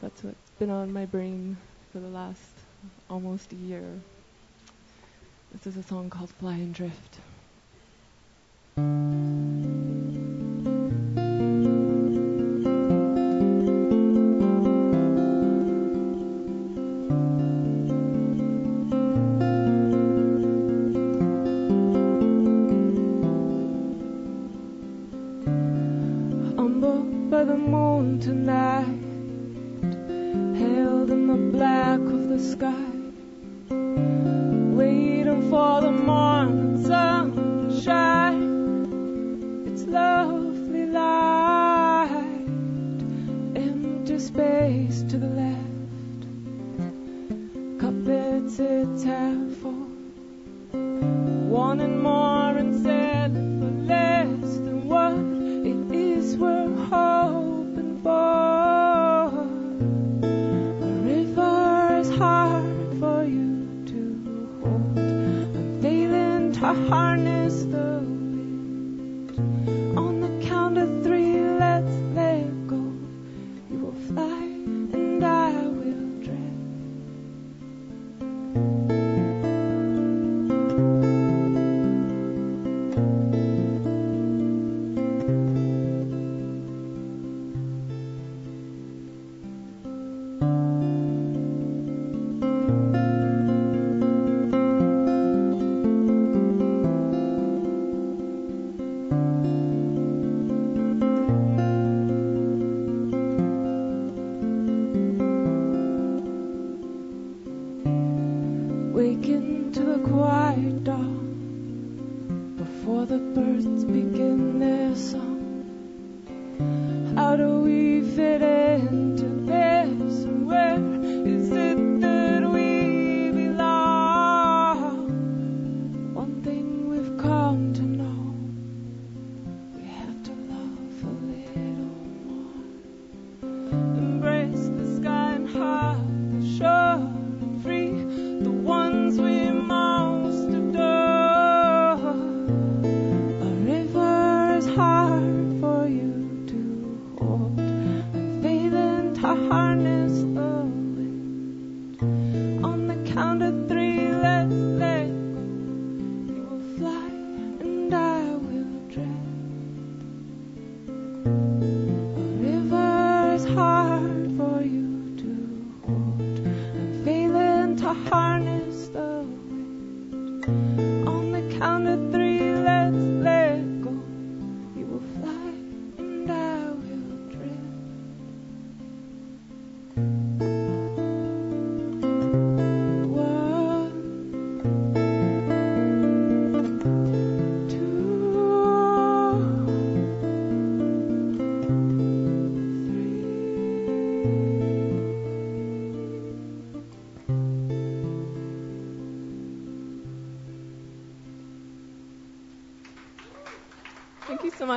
[0.01, 1.57] That's what's been on my brain
[1.93, 2.55] for the last
[3.09, 3.85] almost a year.
[5.53, 7.19] This is a song called Fly and Drift.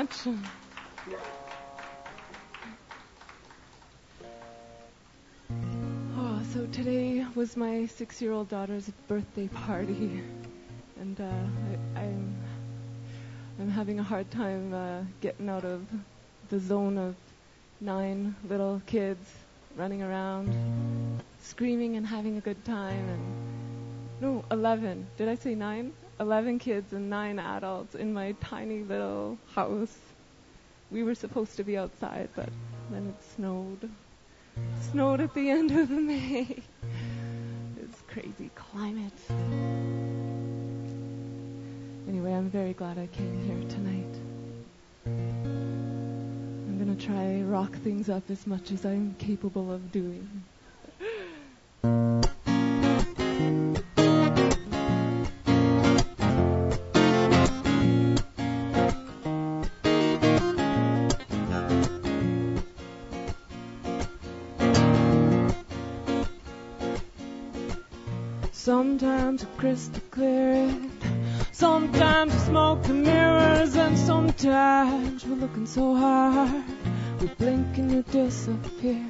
[0.07, 0.39] Oh,
[6.53, 10.21] so today was my six-year-old daughter's birthday party,
[10.99, 12.35] and uh, I, I'm
[13.59, 15.81] I'm having a hard time uh, getting out of
[16.49, 17.15] the zone of
[17.81, 19.27] nine little kids
[19.75, 20.53] running around,
[21.41, 23.21] screaming and having a good time, and
[24.21, 25.07] no, eleven.
[25.17, 25.93] Did I say nine?
[26.17, 29.97] Eleven kids and nine adults in my tiny little house.
[30.89, 32.47] We were supposed to be outside, but
[32.89, 33.89] then it snowed.
[34.91, 36.63] Snowed at the end of May.
[37.81, 39.11] It's crazy climate.
[42.07, 44.15] Anyway, I'm very glad I came here tonight.
[45.05, 50.43] I'm gonna try rock things up as much as I'm capable of doing.
[68.97, 70.91] Sometimes we're crystal clear, it.
[71.51, 76.63] sometimes we smoke the mirrors, and sometimes we're looking so hard,
[77.19, 79.05] we blink and you disappear.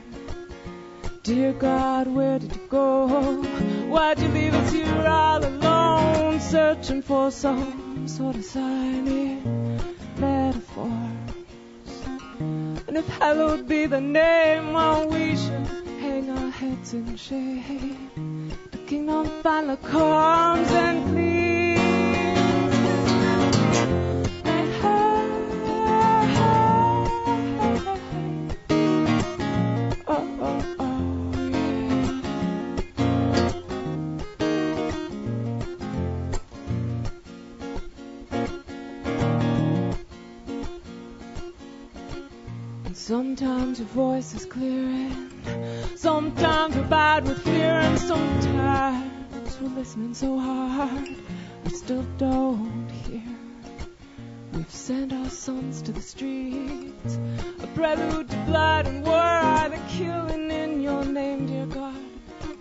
[1.21, 3.43] Dear God, where did you go?
[3.87, 9.79] Why'd you leave us here all alone, searching for some sort of sign in
[10.17, 10.89] metaphors?
[12.87, 15.67] And if hallowed be the name, well, we should
[16.01, 18.24] hang our heads in shame.
[18.85, 20.69] The kingdom finally comes
[24.43, 25.95] and heart.
[30.07, 31.01] Oh, oh, oh,
[31.49, 32.21] yeah.
[42.85, 49.69] And sometimes your voice is clear and sometimes we're bad with fear and sometimes we're
[49.69, 51.09] listening so hard
[51.63, 53.23] we still don't hear.
[54.53, 57.17] We've sent our sons to the streets,
[57.59, 59.15] a prelude to blood and war.
[59.15, 61.97] Are they killing in your name, dear God?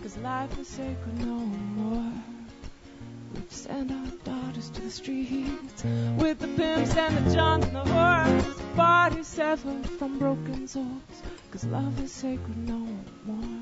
[0.01, 1.37] Cause life is sacred no
[1.77, 2.13] more.
[3.35, 5.83] We've sent our daughters to the streets
[6.17, 8.24] with the pimps and the johns and the whores.
[9.55, 11.23] Bodies severed from broken souls.
[11.51, 12.79] Cause love is sacred no
[13.25, 13.61] more.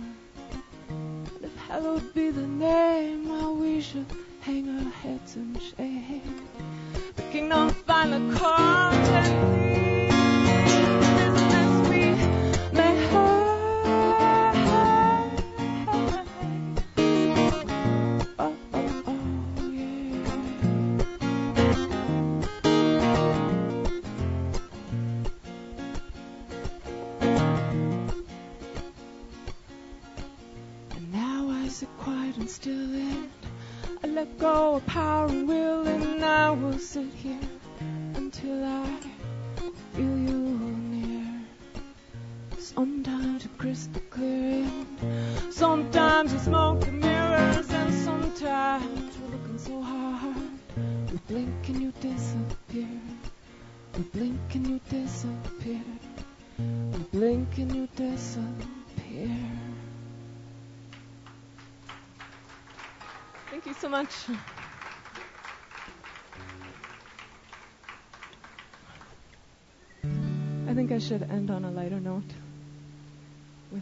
[0.89, 4.07] And if hallowed be the name, well, we should
[4.41, 6.47] hang our heads in shame.
[7.15, 9.92] The kingdom finally comes and leaves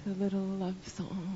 [0.05, 1.27] with a little love song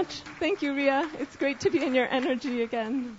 [0.00, 0.20] much.
[0.38, 1.06] Thank you, Ria.
[1.18, 3.18] It's great to be in your energy again.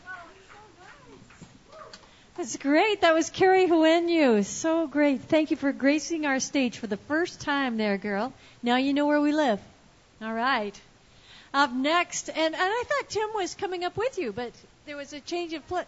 [2.35, 3.01] That's great.
[3.01, 4.43] That was Carrie Hryniw.
[4.45, 5.21] So great.
[5.21, 8.33] Thank you for gracing our stage for the first time there, girl.
[8.63, 9.59] Now you know where we live.
[10.23, 10.79] All right.
[11.53, 14.51] Up next, and, and I thought Tim was coming up with you, but
[14.87, 15.85] there was a change of pl-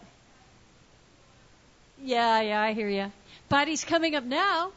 [2.03, 3.11] Yeah, yeah, I hear you.
[3.49, 4.71] But he's coming up now.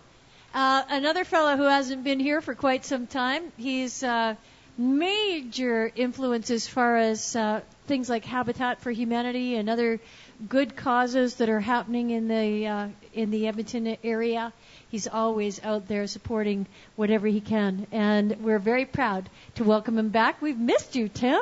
[0.55, 3.52] Uh, another fellow who hasn't been here for quite some time.
[3.59, 4.36] He's uh,
[4.78, 10.01] major influence as far as uh, things like Habitat for Humanity and other
[10.48, 14.53] good causes that are happening in the uh, in the Edmonton area.
[14.90, 20.11] He's always out there supporting whatever he can, and we're very proud to welcome him
[20.11, 20.40] back.
[20.43, 21.40] We've missed you, Tim.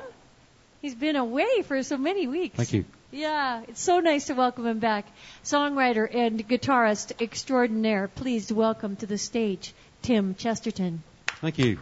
[0.81, 2.57] He's been away for so many weeks.
[2.57, 2.85] Thank you.
[3.11, 5.07] Yeah, it's so nice to welcome him back.
[5.45, 8.09] Songwriter and guitarist extraordinaire.
[8.09, 11.03] Please welcome to the stage Tim Chesterton.
[11.41, 11.79] Thank you.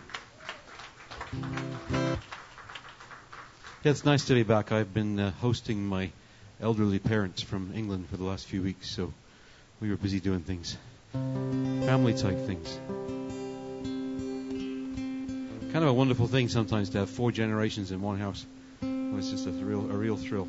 [1.33, 2.17] Yeah,
[3.85, 4.71] it's nice to be back.
[4.71, 6.11] I've been uh, hosting my
[6.61, 9.13] elderly parents from England for the last few weeks, so
[9.81, 10.77] we were busy doing things,
[11.13, 12.79] family type things.
[15.73, 18.45] Kind of a wonderful thing sometimes to have four generations in one house.
[18.83, 20.49] Well, it's just a real, a real thrill.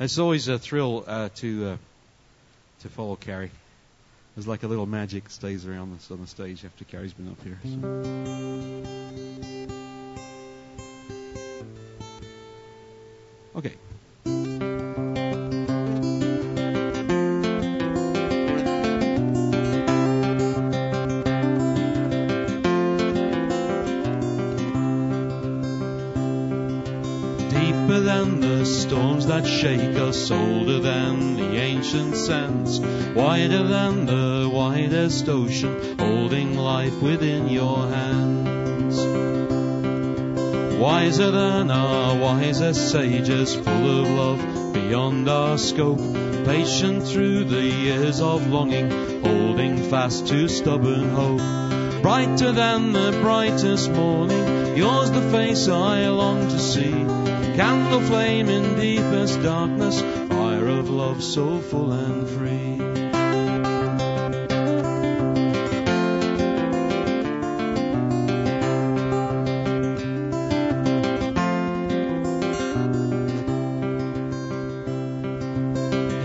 [0.00, 1.76] It's always a thrill uh, to uh,
[2.80, 3.50] to follow Carrie.
[4.36, 7.58] There's like a little magic stays around on the stage after Carrie's been up here.
[7.64, 7.80] So.
[13.56, 13.72] Okay.
[28.26, 32.80] Than the storms that shake us, older than the ancient sands,
[33.14, 38.96] wider than the widest ocean, holding life within your hands.
[40.76, 45.98] Wiser than our wisest sages, full of love beyond our scope,
[46.44, 48.90] patient through the years of longing,
[49.22, 52.02] holding fast to stubborn hope.
[52.02, 56.95] Brighter than the brightest morning, yours the face I long to see.
[57.56, 62.76] Candle flame in deepest darkness, fire of love so full and free.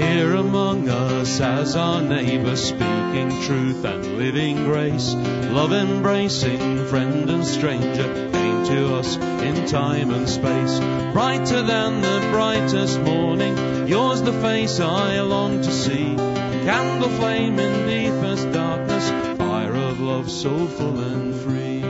[0.06, 7.48] Here among us as our neighbor, speaking truth and living grace, love embracing friend and
[7.48, 8.31] stranger,
[8.72, 10.80] to us in time and space.
[11.11, 16.15] Brighter than the brightest morning, yours the face I long to see.
[16.15, 21.81] Candle flame in deepest darkness, fire of love so full and free.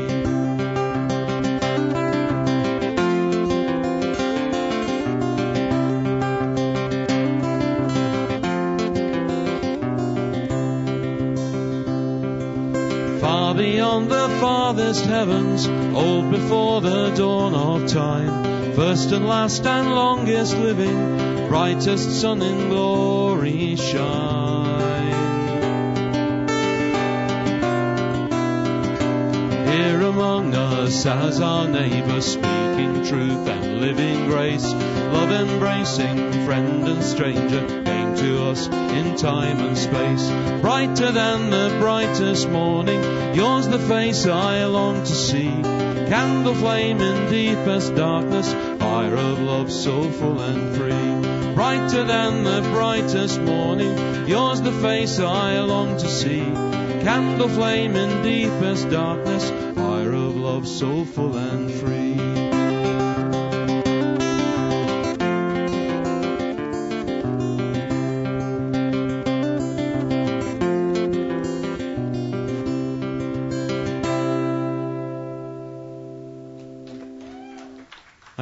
[15.22, 22.42] Heavens, old before the dawn of time, first and last and longest living, brightest sun
[22.42, 25.12] in glory shine.
[29.68, 37.04] Here among us as our neighbor, speaking truth and living grace, love embracing friend and
[37.04, 37.82] stranger,
[38.22, 40.30] to us in time and space.
[40.62, 43.02] Brighter than the brightest morning,
[43.34, 45.50] yours the face I long to see.
[46.12, 51.54] Candle flame in deepest darkness, fire of love so full and free.
[51.56, 56.42] Brighter than the brightest morning, yours the face I long to see.
[57.04, 62.41] Candle flame in deepest darkness, fire of love so full and free.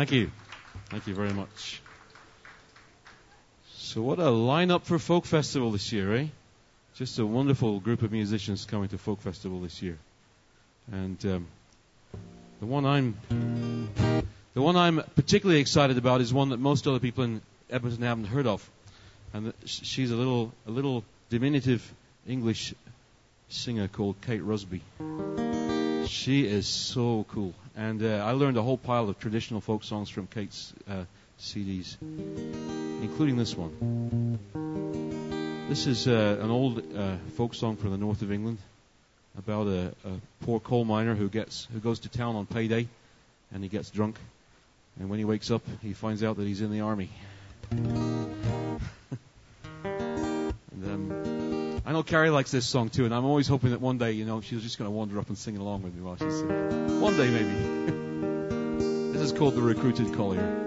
[0.09, 0.31] Thank you.
[0.89, 1.83] Thank you very much.
[3.77, 6.25] So, what a lineup for Folk Festival this year, eh?
[6.95, 9.99] Just a wonderful group of musicians coming to Folk Festival this year.
[10.91, 11.47] And um,
[12.59, 13.19] the one I'm
[14.55, 18.25] the one I'm particularly excited about is one that most other people in Edmonton haven't
[18.25, 18.67] heard of,
[19.31, 21.87] and she's a little a little diminutive
[22.27, 22.73] English
[23.49, 24.81] singer called Kate Rusby.
[26.09, 30.09] She is so cool, and uh, I learned a whole pile of traditional folk songs
[30.09, 31.03] from Kate's uh,
[31.39, 34.39] CDs, including this one.
[35.69, 38.57] This is uh, an old uh, folk song from the north of England
[39.37, 42.87] about a, a poor coal miner who gets who goes to town on payday,
[43.53, 44.15] and he gets drunk,
[44.99, 47.11] and when he wakes up, he finds out that he's in the army.
[47.71, 48.33] and,
[50.83, 51.38] um,
[51.99, 54.39] know Carrie likes this song too, and I'm always hoping that one day, you know,
[54.39, 57.01] she's just going to wander up and sing along with me while she's singing.
[57.01, 59.11] One day, maybe.
[59.17, 60.65] this is called The Recruited Collier.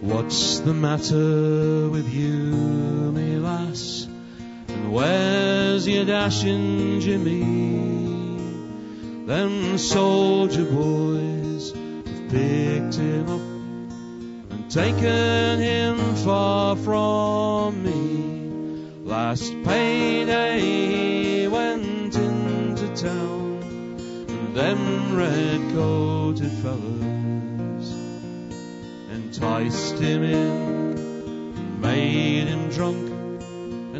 [0.00, 2.99] What's the matter with you?
[4.90, 7.44] Where's your dashing Jimmy?
[9.24, 13.40] Them soldier boys have picked him up
[14.50, 19.04] and taken him far from me.
[19.04, 23.62] Last payday he went into town,
[24.28, 27.94] and them red coated fellas
[29.12, 33.09] enticed him in and made him drunk,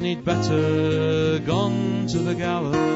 [0.01, 2.89] and he'd better gone to the gallows.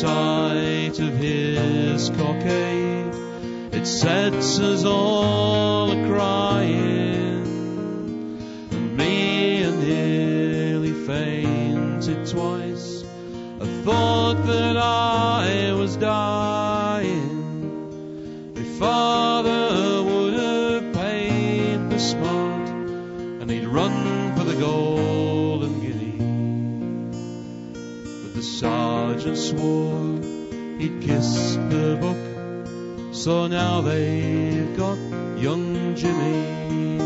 [0.00, 3.14] Sight of his cockade,
[3.72, 7.44] it sets us all a crying,
[8.70, 13.04] and me a nearly fainted twice.
[13.60, 15.09] I thought that I
[29.40, 30.20] swore
[30.78, 34.98] he'd kiss the book, so now they've got
[35.38, 36.98] young Jimmy.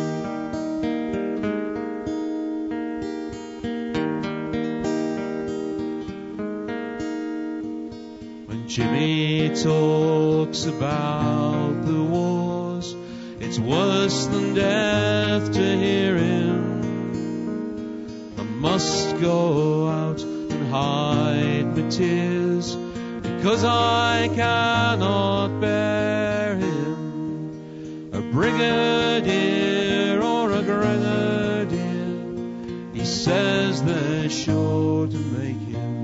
[8.49, 12.97] When Jimmy talks about the wars,
[13.39, 17.15] it's worse than death to hear him.
[18.37, 21.24] I must go out and hide
[21.99, 28.11] because I cannot bear him.
[28.13, 31.73] A brigadier or a grenadier,
[32.93, 35.95] he says they're sure to make him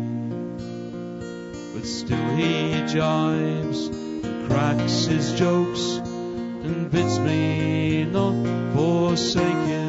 [1.81, 5.97] but still he jibes and cracks his jokes
[6.63, 8.35] and bids me not
[8.75, 9.80] forsake him.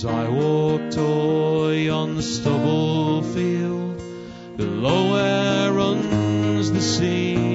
[0.00, 4.02] As I walked o'er on the stubble field,
[4.56, 7.49] below where runs the sea,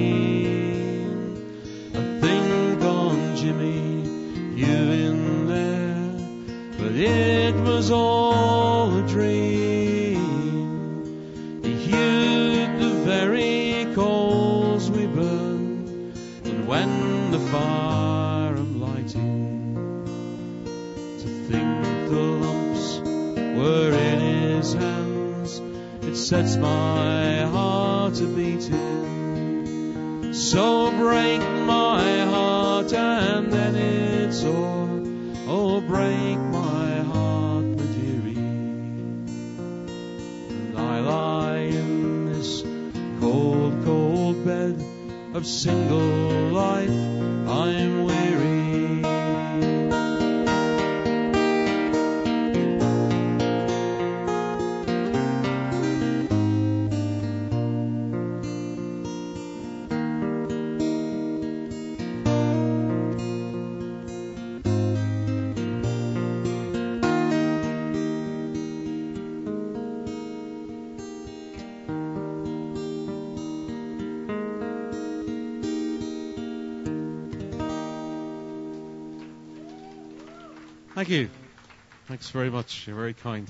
[82.26, 82.88] Thanks very much.
[82.88, 83.46] You're very kind.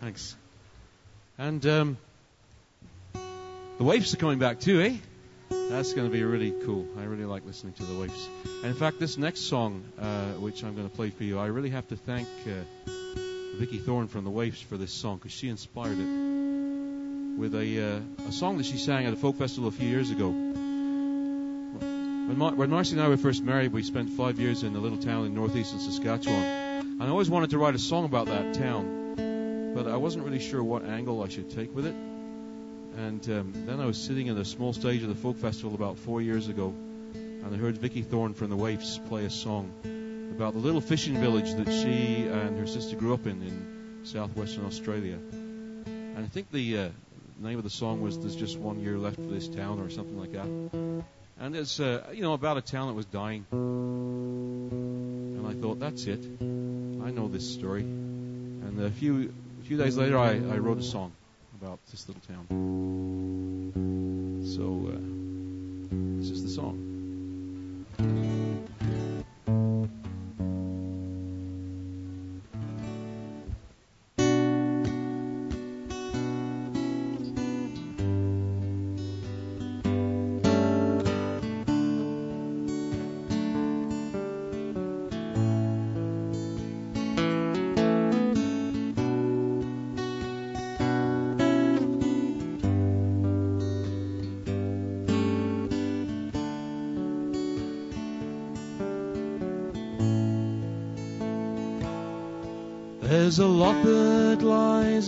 [0.00, 0.34] Thanks.
[1.36, 1.98] And um,
[3.12, 4.96] the Waifs are coming back too, eh?
[5.50, 6.88] That's going to be really cool.
[6.98, 8.28] I really like listening to the Waifs.
[8.62, 11.48] And in fact, this next song, uh, which I'm going to play for you, I
[11.48, 12.90] really have to thank uh,
[13.58, 18.26] Vikki Thorn from the Waifs for this song because she inspired it with a uh,
[18.26, 20.30] a song that she sang at a folk festival a few years ago.
[22.26, 24.78] When, Mar- when Marcy and I were first married, we spent five years in a
[24.78, 26.42] little town in northeastern Saskatchewan.
[26.42, 30.38] And I always wanted to write a song about that town, but I wasn't really
[30.38, 31.94] sure what angle I should take with it.
[32.96, 35.98] And um, then I was sitting in a small stage of the folk festival about
[35.98, 36.72] four years ago,
[37.14, 39.70] and I heard Vikki Thorn from the Waifs play a song
[40.34, 44.64] about the little fishing village that she and her sister grew up in in southwestern
[44.64, 45.18] Australia.
[45.84, 46.88] And I think the uh,
[47.38, 50.18] name of the song was "There's Just One Year Left for This Town" or something
[50.18, 51.04] like that.
[51.40, 53.44] And it's uh, you know about a town that was dying.
[53.50, 56.24] And I thought, that's it.
[56.40, 57.82] I know this story.
[57.82, 61.12] And a few a few days later, I, I wrote a song
[61.60, 62.46] about this little town.
[64.46, 64.98] So uh,
[66.20, 66.94] this is the song.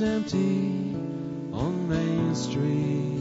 [0.01, 0.95] Lies empty
[1.53, 3.21] on Main Street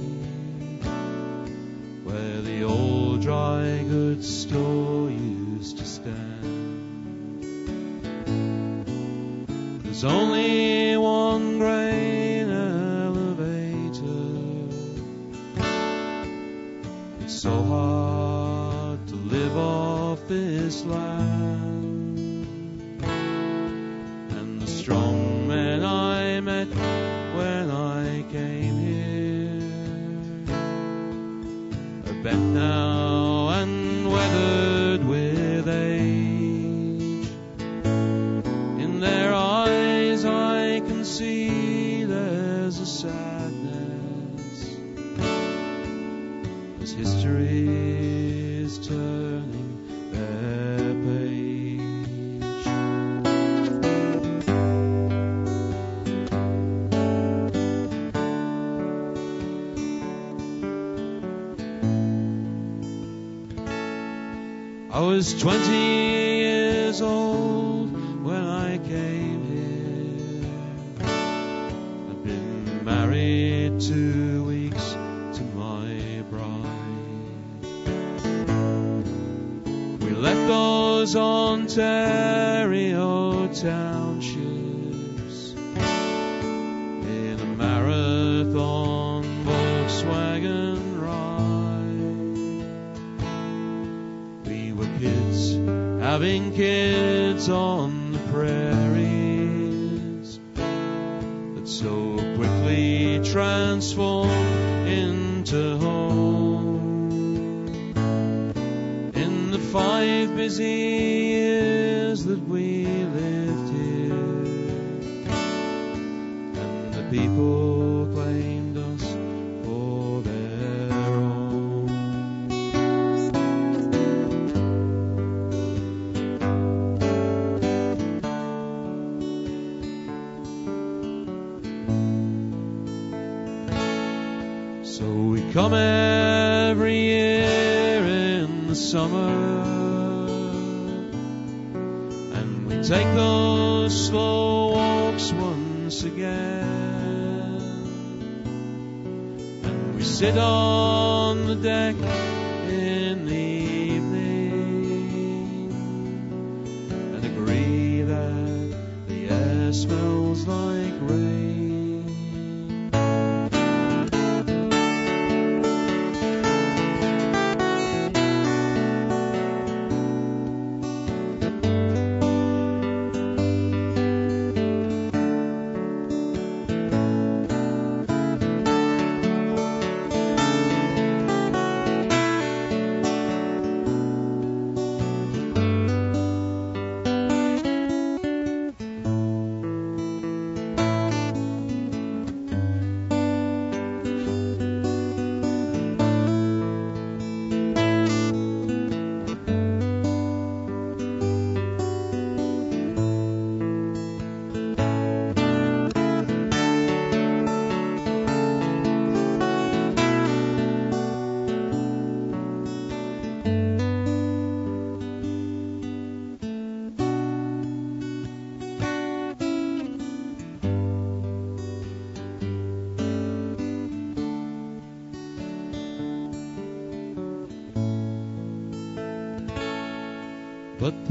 [2.03, 7.43] where the old dry goods store used to stand.
[9.84, 10.74] There's only
[65.16, 66.24] was 20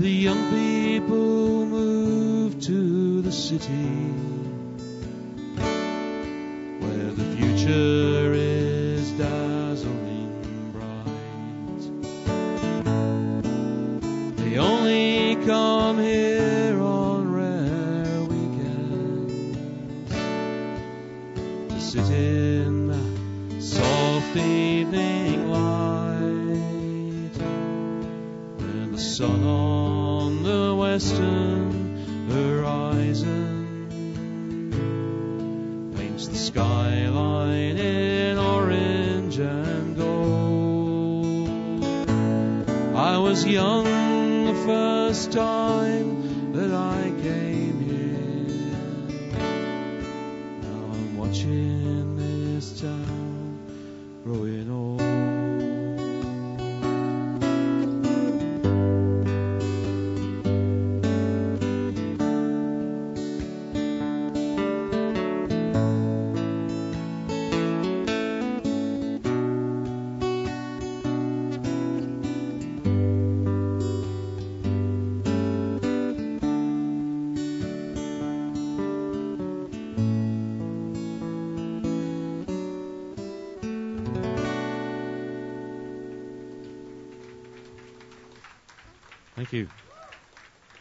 [0.05, 0.64] the young people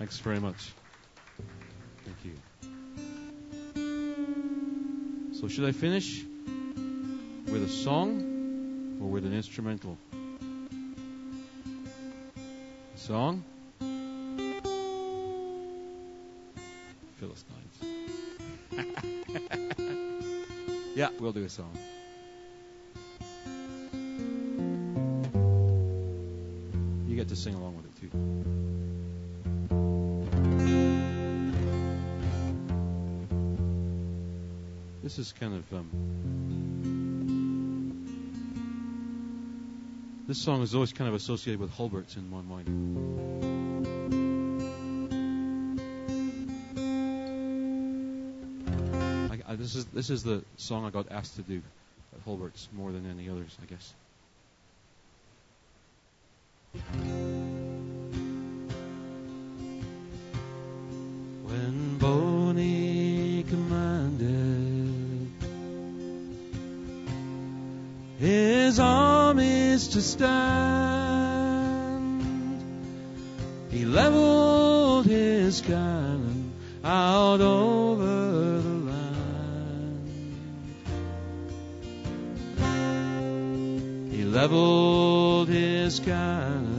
[0.03, 0.73] Thanks very much.
[2.03, 2.33] Thank you.
[5.31, 6.25] So, should I finish
[7.45, 9.97] with a song or with an instrumental?
[12.97, 13.45] Song?
[17.21, 17.77] Philistines.
[20.97, 21.77] yeah, we'll do a song.
[27.07, 27.72] You get to sing along
[35.71, 35.89] um,
[40.27, 43.33] this song is always kind of associated with Hulberts in my mind.
[49.63, 51.61] This is this is the song I got asked to do
[52.13, 53.93] at Hulberts more than any others, I guess.
[70.13, 72.11] Stand,
[73.71, 76.53] he leveled his cannon
[76.83, 80.09] out over the land.
[84.11, 86.71] He leveled his cannon.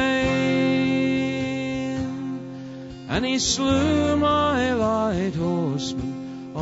[3.10, 6.13] and he slew my light horseman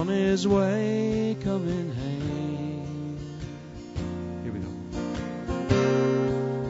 [0.02, 3.20] on his way coming home.
[4.44, 4.68] Here we go.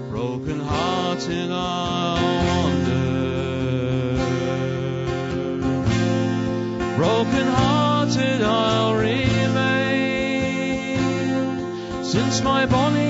[0.10, 2.98] Broken hearted I wander,
[6.98, 9.24] Broken hearted I'll remain
[12.04, 13.01] since my bonny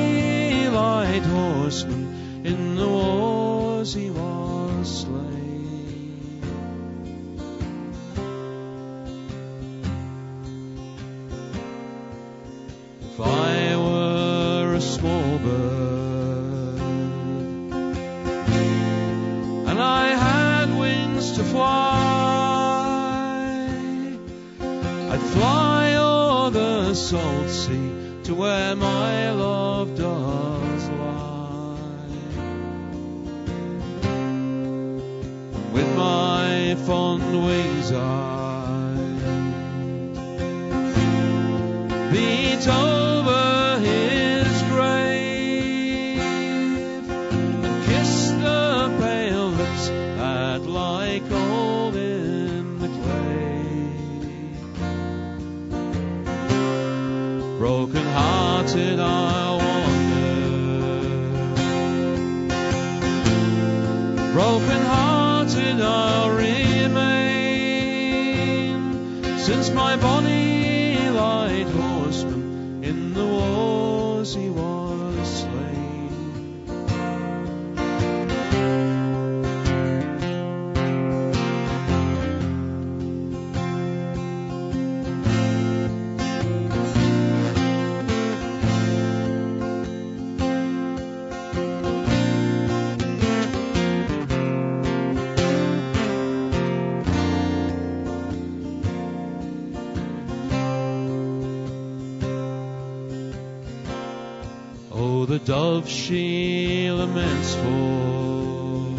[105.31, 108.97] the dove she laments for.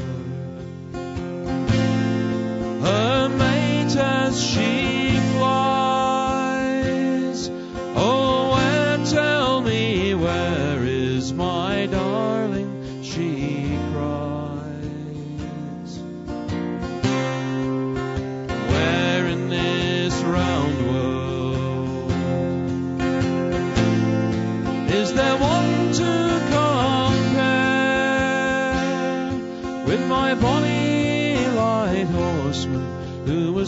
[2.81, 4.82] Her mate as she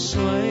[0.04, 0.43] horseman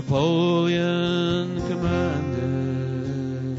[0.00, 3.58] Napoleon commanded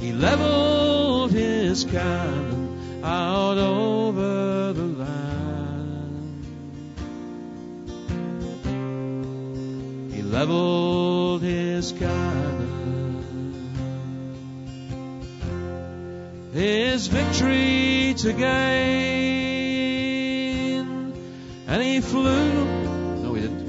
[0.00, 6.44] he leveled his cannon out over the land.
[10.12, 12.48] He leveled his cannon.
[16.52, 17.77] His victory
[18.18, 18.48] to gain,
[21.68, 22.64] and he flew.
[23.22, 23.68] No, he didn't.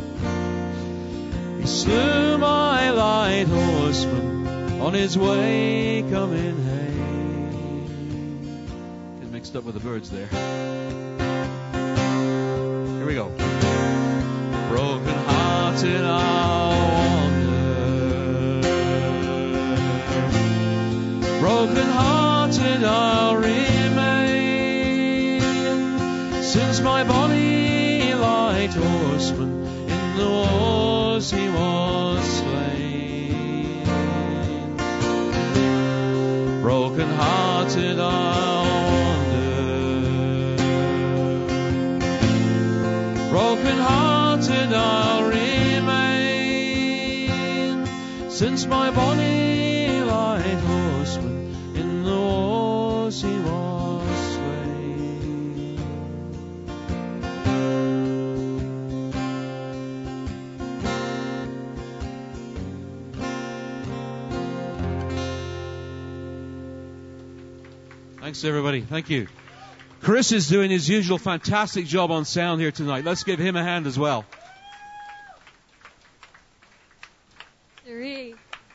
[1.61, 7.89] He slew my light horseman on his way coming home.
[9.21, 10.25] Get mixed up with the birds there.
[12.97, 13.29] Here we go.
[14.69, 17.49] Broken hearted I'll wander.
[21.39, 23.18] Broken hearted I'll
[26.81, 33.85] my body light horseman in the wars he was slain.
[36.61, 39.39] Broken hearted I'll wander.
[43.29, 46.19] Broken hearted I'll remain
[48.29, 49.28] since my bonny
[68.39, 68.79] Thanks, everybody.
[68.79, 69.27] Thank you.
[69.99, 73.03] Chris is doing his usual fantastic job on sound here tonight.
[73.03, 74.23] Let's give him a hand as well.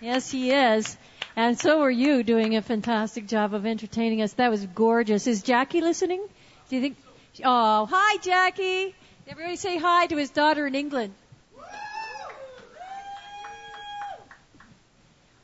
[0.03, 0.99] Yes, he is.
[1.35, 4.35] And so are you doing a fantastic job of entertaining us.
[4.35, 5.27] That was gorgeous.
[5.27, 6.23] Is Jackie listening?
[6.69, 6.99] Do you think?
[7.43, 8.95] Oh, hi, Jackie.
[9.27, 11.15] Everybody say hi to his daughter in England.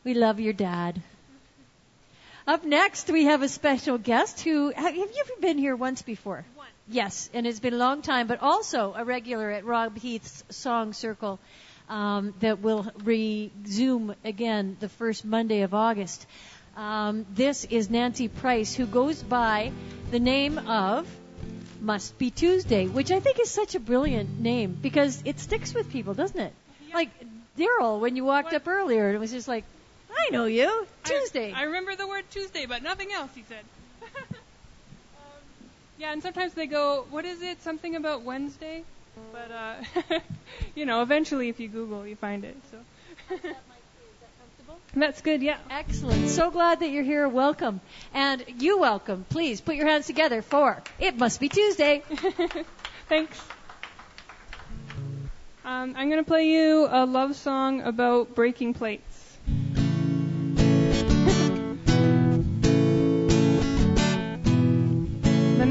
[0.05, 1.01] We love your dad.
[2.51, 6.45] Up next, we have a special guest who have you ever been here once before?
[6.57, 6.71] Once.
[6.89, 10.93] Yes, and it's been a long time, but also a regular at Rob Heath's Song
[10.93, 11.39] Circle
[11.89, 16.27] um, that will resume again the first Monday of August.
[16.77, 19.71] Um, this is Nancy Price, who goes by
[20.11, 21.07] the name of
[21.81, 25.89] Must Be Tuesday, which I think is such a brilliant name because it sticks with
[25.89, 26.53] people, doesn't it?
[26.93, 27.11] Like
[27.57, 29.63] Darryl, when you walked up earlier, it was just like,
[30.11, 31.53] I know you, Tuesday.
[31.53, 33.65] I, I remember the word Tuesday, but nothing else, he said.
[34.03, 34.09] um,
[35.99, 37.63] yeah, and sometimes they go, what is it?
[37.63, 38.83] Something about Wednesday?
[39.33, 40.19] But, uh,
[40.75, 42.57] you know, eventually if you Google, you find it.
[42.71, 43.37] So.
[44.95, 45.59] That's good, yeah.
[45.71, 46.29] Excellent.
[46.29, 47.29] So glad that you're here.
[47.29, 47.81] Welcome.
[48.13, 49.25] And you welcome.
[49.29, 52.03] Please put your hands together for It Must Be Tuesday.
[53.09, 53.41] Thanks.
[55.65, 59.10] Um, I'm going to play you a love song about breaking plates.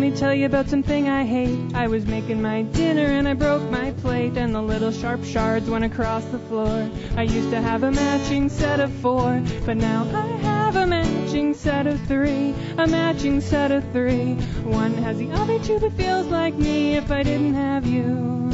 [0.09, 1.75] Me tell you about something I hate.
[1.75, 5.69] I was making my dinner and I broke my plate, and the little sharp shards
[5.69, 6.89] went across the floor.
[7.15, 11.53] I used to have a matching set of four, but now I have a matching
[11.53, 12.55] set of three.
[12.77, 14.33] A matching set of three.
[14.63, 18.51] One has the other two, but feels like me if I didn't have you.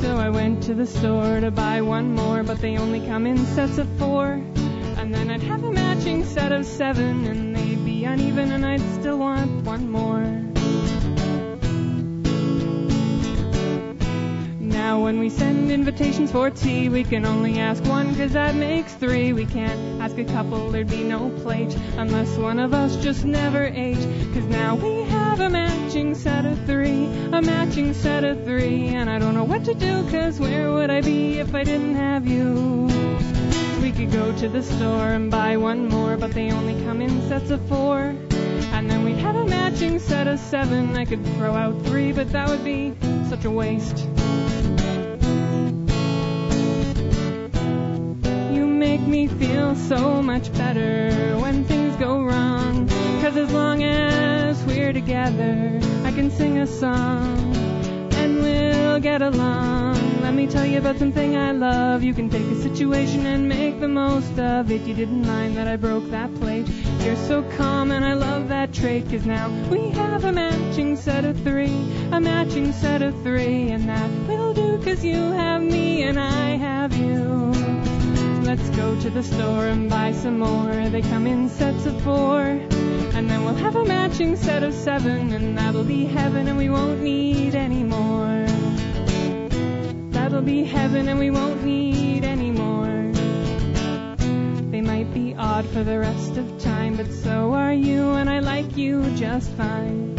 [0.00, 3.36] So I went to the store to buy one more, but they only come in
[3.54, 4.40] sets of four.
[4.96, 7.53] And then I'd have a matching set of seven, and
[8.04, 10.24] uneven, and I'd still want one more.
[14.60, 18.92] Now when we send invitations for tea, we can only ask one, cause that makes
[18.94, 19.32] three.
[19.32, 23.64] We can't ask a couple, there'd be no plate, unless one of us just never
[23.64, 24.04] ate.
[24.34, 29.08] Cause now we have a matching set of three, a matching set of three, and
[29.08, 32.26] I don't know what to do, cause where would I be if I didn't have
[32.26, 33.33] you?
[33.96, 37.50] Could go to the store and buy one more, but they only come in sets
[37.50, 38.12] of four.
[38.72, 40.96] And then we'd have a matching set of seven.
[40.96, 42.92] I could throw out three, but that would be
[43.28, 43.98] such a waste.
[48.52, 52.88] You make me feel so much better when things go wrong.
[53.22, 57.73] Cause as long as we're together, I can sing a song
[59.00, 59.94] get along.
[60.22, 62.02] Let me tell you about something I love.
[62.02, 64.82] You can take a situation and make the most of it.
[64.82, 66.68] You didn't mind that I broke that plate.
[67.00, 69.08] You're so calm and I love that trait.
[69.10, 71.74] Cause now we have a matching set of three.
[72.12, 73.70] A matching set of three.
[73.70, 77.52] And that will do cause you have me and I have you.
[78.42, 80.88] Let's go to the store and buy some more.
[80.88, 82.40] They come in sets of four.
[82.40, 85.32] And then we'll have a matching set of seven.
[85.32, 88.43] And that'll be heaven and we won't need any more.
[90.34, 93.12] That'll be heaven and we won't need any more.
[94.72, 98.40] They might be odd for the rest of time, but so are you, and I
[98.40, 100.16] like you just fine.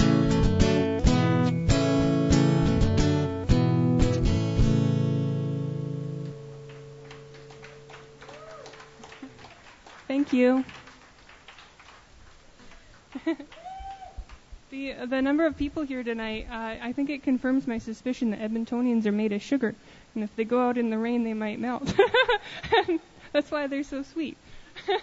[10.07, 10.63] Thank you.
[14.69, 18.39] the the number of people here tonight, uh, I think it confirms my suspicion that
[18.39, 19.75] Edmontonians are made of sugar,
[20.15, 21.93] and if they go out in the rain, they might melt.
[23.33, 24.37] That's why they're so sweet.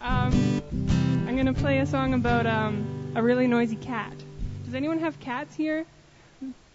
[0.00, 0.62] um,
[1.26, 4.12] I'm gonna play a song about um, a really noisy cat.
[4.64, 5.86] Does anyone have cats here?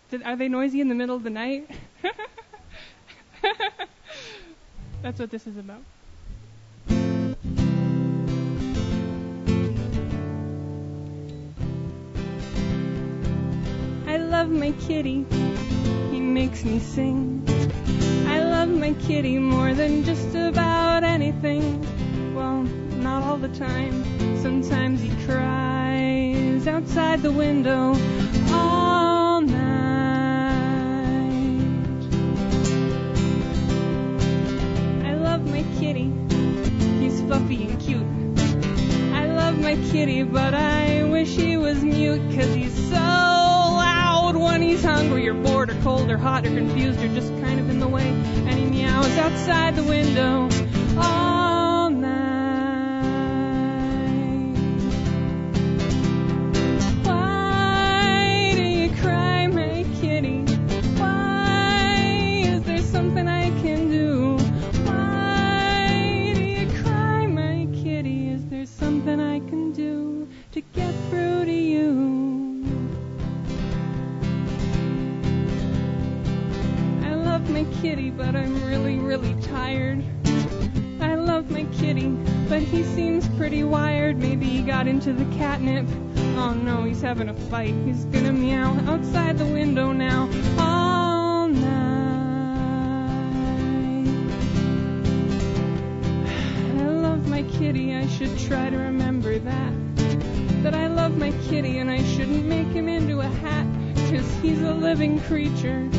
[0.09, 1.69] Did, are they noisy in the middle of the night?
[5.01, 5.81] That's what this is about.
[14.07, 15.25] I love my kitty.
[16.27, 17.43] Makes me sing.
[18.27, 21.81] I love my kitty more than just about anything.
[22.35, 22.63] Well,
[23.01, 24.03] not all the time.
[24.41, 27.95] Sometimes he cries outside the window
[28.51, 29.57] all night.
[35.05, 36.11] I love my kitty.
[36.99, 38.05] He's fluffy and cute.
[39.15, 43.46] I love my kitty, but I wish he was mute, cause he's so
[44.37, 47.69] when he's hungry or bored or cold or hot or confused or just kind of
[47.69, 48.07] in the way.
[48.07, 50.49] And he meows outside the window
[50.97, 52.26] all night.
[79.57, 80.03] Tired.
[81.01, 82.09] I love my kitty,
[82.47, 84.17] but he seems pretty wired.
[84.17, 85.87] Maybe he got into the catnip.
[86.37, 87.73] Oh no, he's having a fight.
[87.83, 90.29] He's gonna meow outside the window now.
[90.59, 91.67] All night.
[96.83, 99.73] I love my kitty, I should try to remember that.
[100.61, 103.65] That I love my kitty and I shouldn't make him into a hat.
[104.11, 105.89] Cause he's a living creature.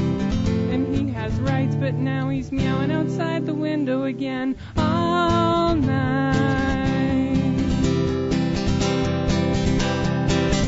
[1.28, 4.56] Has rights, but now he's meowing outside the window again.
[4.78, 7.36] All night.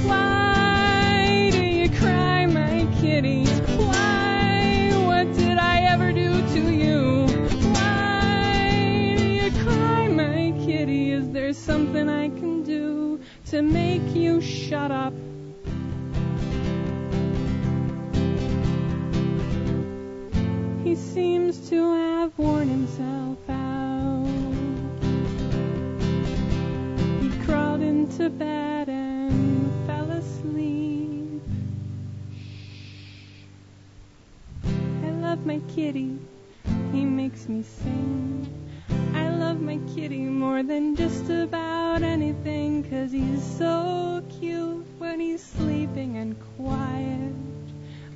[0.04, 3.46] Why do you cry, my kitty?
[3.46, 4.90] Why?
[5.06, 7.26] What did I ever do to you?
[7.72, 11.12] Why do you cry, my kitty?
[11.12, 15.14] Is there something I can do to make you shut up?
[20.90, 24.26] He seems to have worn himself out.
[27.22, 31.42] He crawled into bed and fell asleep.
[34.64, 36.18] I love my kitty,
[36.90, 38.48] he makes me sing.
[39.14, 45.40] I love my kitty more than just about anything, cause he's so cute when he's
[45.40, 47.49] sleeping and quiet.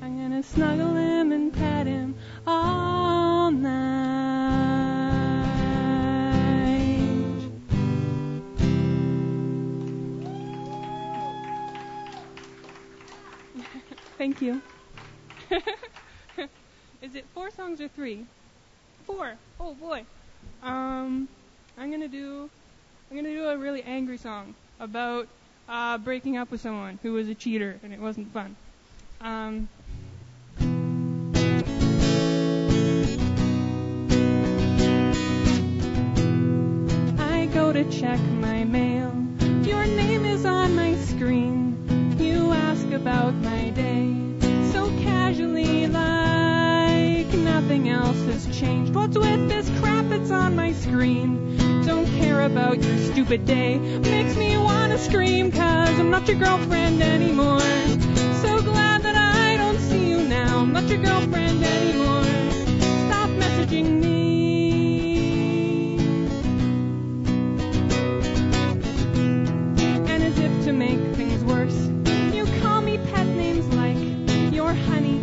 [0.05, 2.13] I'm gonna snuggle him and pet him
[2.45, 3.71] all night.
[14.19, 14.61] Thank you.
[17.01, 18.27] Is it four songs or three?
[19.07, 19.33] Four.
[19.59, 20.05] Oh boy.
[20.61, 21.27] Um,
[21.79, 22.47] I'm gonna do.
[23.09, 25.27] I'm gonna do a really angry song about
[25.67, 28.55] uh, breaking up with someone who was a cheater and it wasn't fun.
[29.19, 29.67] Um,
[37.73, 39.11] to check my mail.
[39.63, 42.15] Your name is on my screen.
[42.19, 44.15] You ask about my day.
[44.71, 48.93] So casually, like nothing else has changed.
[48.93, 51.57] What's with this crap that's on my screen?
[51.85, 53.79] Don't care about your stupid day.
[53.79, 57.59] Makes me wanna scream, cause I'm not your girlfriend anymore.
[58.41, 60.59] So glad that I don't see you now.
[60.59, 62.23] I'm not your girlfriend anymore.
[63.07, 64.34] Stop messaging me.
[70.65, 71.91] To make things worse,
[72.33, 75.19] you call me pet names like your honey,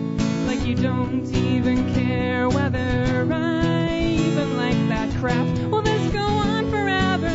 [0.47, 5.45] like you don't even care whether I even like that crap.
[5.69, 7.27] Will this go on forever?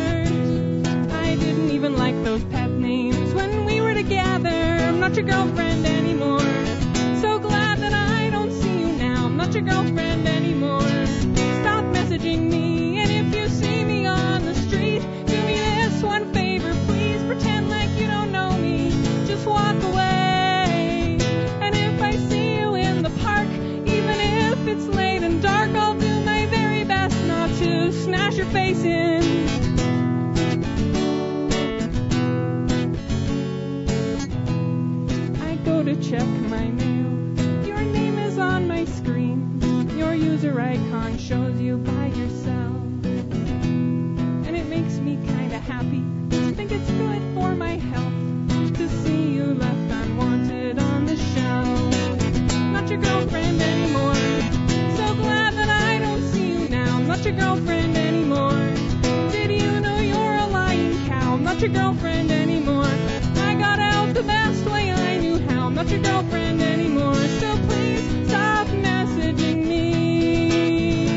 [1.16, 4.48] I didn't even like those pet names when we were together.
[4.48, 5.67] I'm not your girlfriend
[36.10, 37.66] check my mail.
[37.66, 39.60] Your name is on my screen.
[39.94, 42.76] Your user icon shows you by yourself.
[44.46, 46.02] And it makes me kinda happy.
[46.32, 51.94] I think it's good for my health to see you left unwanted on the shelf.
[52.72, 54.24] Not your girlfriend anymore.
[54.96, 57.00] So glad that I don't see you now.
[57.00, 58.64] Not your girlfriend anymore.
[59.30, 61.36] Did you know you're a lying cow?
[61.36, 62.47] Not your girlfriend anymore.
[65.90, 67.14] Your girlfriend anymore.
[67.14, 71.08] So please stop messaging me.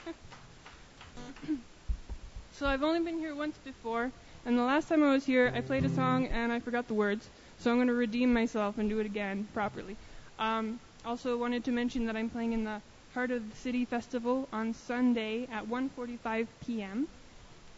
[2.54, 4.12] So I've only been here once before,
[4.46, 6.94] and the last time I was here, I played a song and I forgot the
[6.94, 7.28] words.
[7.58, 9.96] So I'm going to redeem myself and do it again properly.
[10.38, 12.80] Um, also wanted to mention that I'm playing in the
[13.14, 17.06] Heart of the City Festival on Sunday at 1:45 p.m.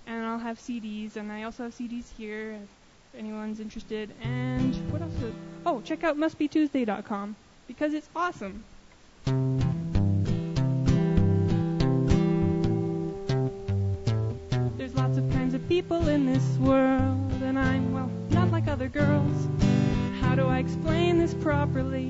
[0.06, 2.68] And I'll have CDs, and I also have CDs here if
[3.18, 4.10] anyone's interested.
[4.22, 5.12] And what else?
[5.14, 5.34] Is,
[5.66, 7.34] oh, check out mustbetuesday.com
[7.66, 8.62] because it's awesome.
[14.76, 18.88] There's lots of kinds of people in this world, and I'm, well, not like other
[18.88, 19.48] girls.
[20.20, 22.06] How do I explain this properly?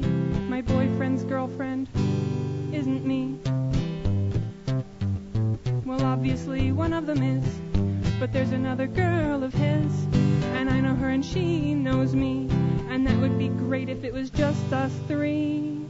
[0.51, 1.88] My boyfriend's girlfriend
[2.74, 3.38] isn't me.
[5.84, 7.44] Well, obviously one of them is,
[8.18, 10.05] but there's another girl of his,
[10.56, 12.48] and I know her and she knows me,
[12.90, 15.86] and that would be great if it was just us three.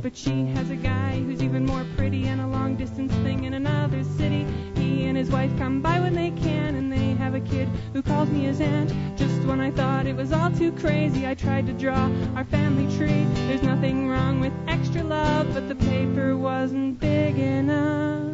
[0.00, 3.54] But she has a guy who's even more pretty and a long distance thing in
[3.54, 4.46] another city.
[4.76, 8.02] He and his wife come by when they can, and they have a kid who
[8.02, 8.92] calls me his aunt.
[9.16, 12.86] Just when I thought it was all too crazy, I tried to draw our family
[12.96, 13.24] tree.
[13.46, 18.32] There's nothing wrong with extra love, but the paper wasn't big enough.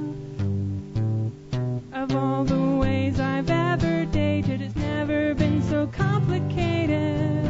[1.93, 7.45] Of all the ways I've ever dated, it's never been so complicated.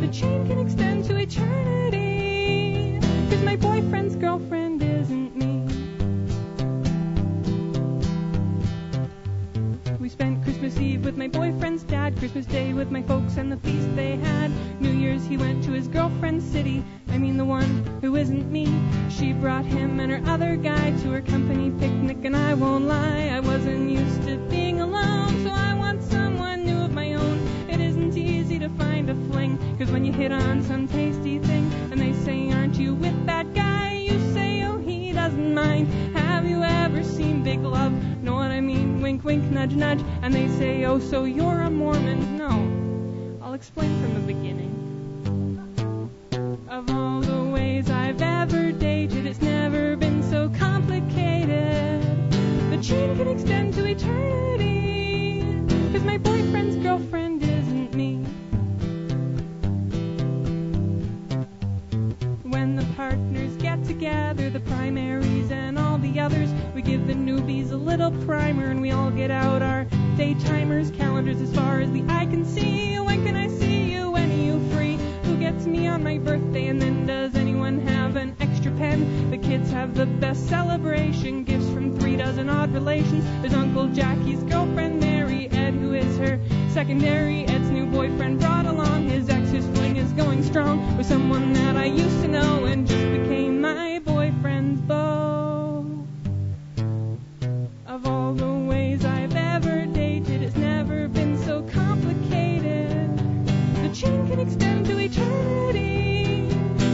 [0.00, 3.00] The chain can extend to eternity.
[3.30, 4.83] Cause my boyfriend's girlfriend
[10.04, 13.56] We spent Christmas Eve with my boyfriend's dad, Christmas Day with my folks and the
[13.56, 14.52] feast they had.
[14.78, 18.66] New Year's he went to his girlfriend's city, I mean the one who isn't me.
[19.08, 23.30] She brought him and her other guy to her company picnic, and I won't lie,
[23.32, 27.38] I wasn't used to being alone, so I want someone new of my own.
[27.70, 31.72] It isn't easy to find a fling, cause when you hit on some tasty thing,
[31.90, 33.94] and they say, Aren't you with that guy?
[33.94, 34.43] You say,
[35.14, 35.86] doesn't mind.
[36.16, 37.92] Have you ever seen Big Love?
[38.22, 39.00] Know what I mean?
[39.00, 40.00] Wink, wink, nudge, nudge.
[40.22, 42.36] And they say, Oh, so you're a Mormon?
[42.36, 43.40] No.
[43.42, 44.72] I'll explain from the beginning.
[46.68, 52.02] Of all the ways I've ever dated, it's never been so complicated.
[52.70, 55.42] The chain can extend to eternity.
[55.92, 57.33] Cause my boyfriend's girlfriend
[63.84, 68.70] get together, the primaries and all the others, we give the newbies a little primer
[68.70, 69.84] and we all get out our
[70.16, 72.98] daytimers, calendars as far as the eye can see.
[72.98, 74.10] When can I see you?
[74.10, 74.96] When are you free?
[75.24, 76.68] Who gets me on my birthday?
[76.68, 79.30] And then does anyone have an extra pen?
[79.30, 83.24] The kids have the best celebration, gifts from three dozen odd relations.
[83.42, 86.38] There's Uncle Jackie's girlfriend Mary, Ed, who is her
[86.74, 87.44] secondary.
[87.46, 91.76] Ed's new boyfriend brought along his ex, whose fling is going strong with someone that
[91.76, 95.86] I used to know and just became my boyfriend's beau.
[97.86, 103.16] Of all the ways I've ever dated, it's never been so complicated.
[103.84, 106.48] The chain can extend to eternity.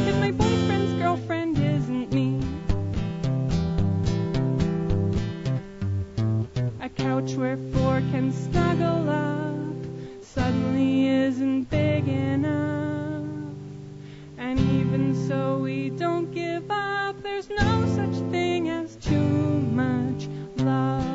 [0.05, 2.39] Cause my boyfriend's girlfriend isn't me.
[6.83, 9.40] A couch where four can snuggle up
[10.81, 13.25] suddenly isn't big enough.
[14.39, 17.23] And even so, we don't give up.
[17.23, 21.07] There's no such thing as too much love.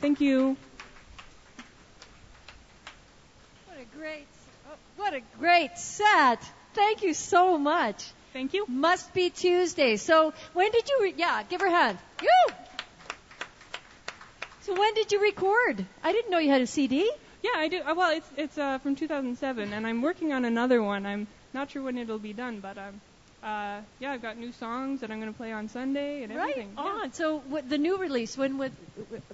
[0.00, 0.56] Thank you.
[3.66, 4.26] What a great,
[4.68, 6.42] oh, what a great set.
[6.74, 8.04] Thank you so much.
[8.32, 8.64] Thank you.
[8.68, 9.96] Must be Tuesday.
[9.96, 10.98] So when did you?
[11.02, 11.98] Re- yeah, give her a hand.
[12.22, 12.54] You.
[14.62, 15.84] So when did you record?
[16.04, 17.10] I didn't know you had a CD.
[17.42, 17.80] Yeah, I do.
[17.80, 21.06] uh, Well, it's it's uh, from 2007, and I'm working on another one.
[21.06, 23.00] I'm not sure when it'll be done, but um,
[23.42, 26.50] uh, yeah, I've got new songs that I'm going to play on Sunday and Right
[26.50, 26.72] everything.
[26.76, 26.82] Yeah.
[26.84, 27.12] on.
[27.14, 28.36] So what, the new release.
[28.36, 28.72] When would?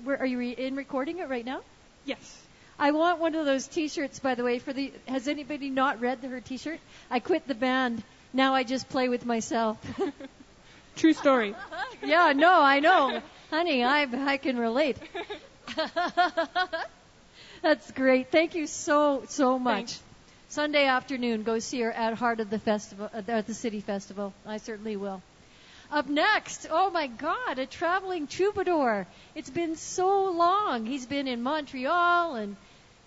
[0.05, 1.61] Where are you re- in recording it right now?
[2.05, 2.43] Yes.
[2.79, 4.59] I want one of those T-shirts, by the way.
[4.61, 6.79] For the has anybody not read her T-shirt?
[7.11, 8.03] I quit the band.
[8.37, 9.79] Now I just play with myself.
[10.97, 11.55] True story.
[12.05, 13.83] yeah, no, I know, honey.
[13.83, 14.99] I I can relate.
[17.63, 18.31] That's great.
[18.31, 19.77] Thank you so so much.
[19.77, 20.03] Thanks.
[20.51, 24.35] Sunday afternoon, go see her at Heart of the Festival uh, at the City Festival.
[24.45, 25.23] I certainly will.
[25.91, 29.07] Up next, oh my God, a traveling troubadour.
[29.35, 30.85] It's been so long.
[30.85, 32.57] He's been in Montreal and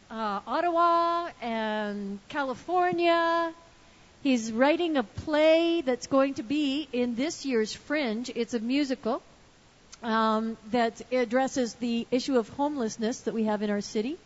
[0.09, 3.53] uh, Ottawa and California.
[4.21, 8.29] He's writing a play that's going to be in this year's Fringe.
[8.35, 9.21] It's a musical
[10.03, 14.17] um, that addresses the issue of homelessness that we have in our city.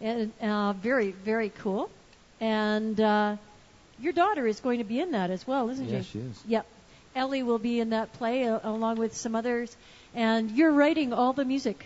[0.00, 1.90] And uh, very, very cool.
[2.40, 3.36] And uh,
[4.00, 6.18] your daughter is going to be in that as well, isn't Yes, she?
[6.18, 6.42] Yes, she is.
[6.46, 6.66] Yep.
[7.16, 9.76] Ellie will be in that play uh, along with some others.
[10.14, 11.84] And you're writing all the music.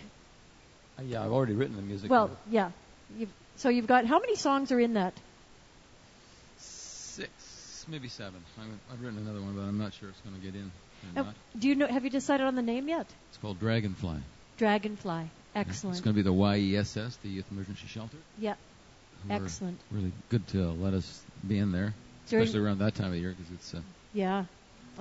[0.97, 2.11] Uh, yeah, I've already written the music.
[2.11, 2.71] Well, yeah.
[3.17, 5.13] You've, so you've got how many songs are in that?
[7.89, 8.41] Maybe seven.
[8.91, 10.71] I've written another one, but I'm not sure it's going to get in
[11.17, 11.35] or not.
[11.57, 11.87] do you know?
[11.87, 13.07] Have you decided on the name yet?
[13.29, 14.17] It's called Dragonfly.
[14.57, 15.29] Dragonfly.
[15.55, 15.95] Excellent.
[15.95, 18.17] It's going to be the YESS, the Youth Emergency Shelter.
[18.37, 18.55] Yeah.
[19.29, 19.79] Excellent.
[19.91, 21.93] Really good to let us be in there,
[22.29, 23.73] During- especially around that time of year because it's.
[23.73, 23.81] Uh,
[24.13, 24.45] Yeah.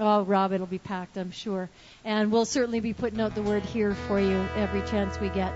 [0.01, 1.69] Oh, Rob, it'll be packed, I'm sure.
[2.05, 5.53] And we'll certainly be putting out the word here for you every chance we get.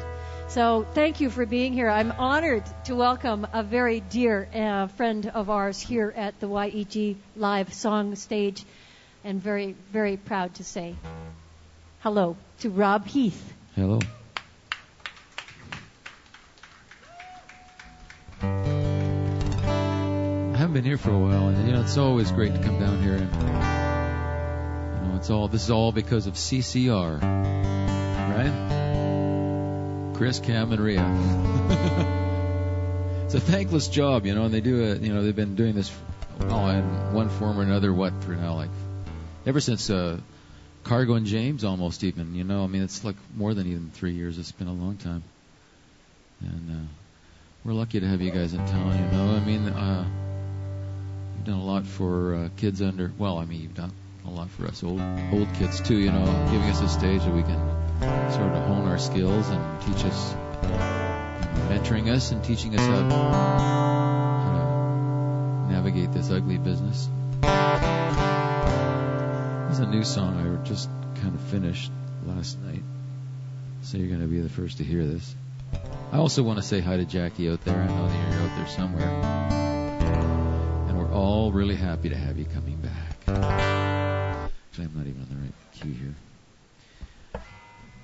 [0.52, 1.88] So thank you for being here.
[1.88, 7.16] I'm honored to welcome a very dear uh, friend of ours here at the YEG
[7.36, 8.62] Live Song Stage,
[9.24, 10.94] and very, very proud to say
[12.00, 13.54] hello to Rob Heath.
[13.76, 13.98] Hello.
[18.42, 18.46] I
[20.58, 23.02] haven't been here for a while, and you know it's always great to come down
[23.02, 23.14] here.
[23.14, 23.32] And
[25.00, 28.81] you know it's all this is all because of CCR, right?
[30.22, 31.02] Chris, Cam, and Ria.
[33.24, 35.02] it's a thankless job, you know, and they do it.
[35.02, 35.92] You know, they've been doing this,
[36.42, 37.92] oh, in one form or another.
[37.92, 38.54] What for now?
[38.54, 38.70] Like
[39.46, 40.20] ever since uh,
[40.84, 42.36] Cargo and James, almost even.
[42.36, 44.38] You know, I mean, it's like more than even three years.
[44.38, 45.24] It's been a long time,
[46.40, 46.86] and uh,
[47.64, 48.96] we're lucky to have you guys in town.
[48.96, 50.08] You know, I mean, uh,
[51.34, 53.10] you've done a lot for uh, kids under.
[53.18, 53.92] Well, I mean, you've done
[54.24, 55.00] a lot for us old
[55.32, 55.96] old kids too.
[55.96, 57.81] You know, giving us a stage that we can
[58.32, 60.34] sort of hone our skills and teach us,
[61.68, 63.08] mentoring us and teaching us how
[65.66, 67.08] to navigate this ugly business.
[69.68, 70.88] This is a new song I just
[71.20, 71.90] kind of finished
[72.26, 72.82] last night,
[73.82, 75.34] so you're going to be the first to hear this.
[76.12, 77.76] I also want to say hi to Jackie out there.
[77.76, 79.08] I know that you're out there somewhere.
[80.88, 83.16] And we're all really happy to have you coming back.
[83.28, 86.14] Actually, I'm not even on the right key here.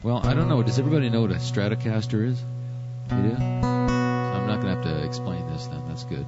[0.09, 0.63] Well, I don't know.
[0.63, 2.43] Does everybody know what a Stratocaster is?
[3.11, 3.37] You do?
[3.37, 5.87] So I'm not going to have to explain this then.
[5.87, 6.25] That's good.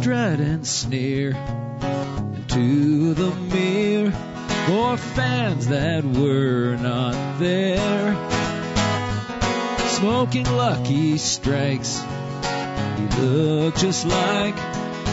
[0.00, 1.30] Strut and sneer
[2.34, 4.10] into the mirror
[4.66, 8.14] for fans that were not there.
[9.90, 12.02] Smoking Lucky Strikes,
[12.98, 14.56] he looked just like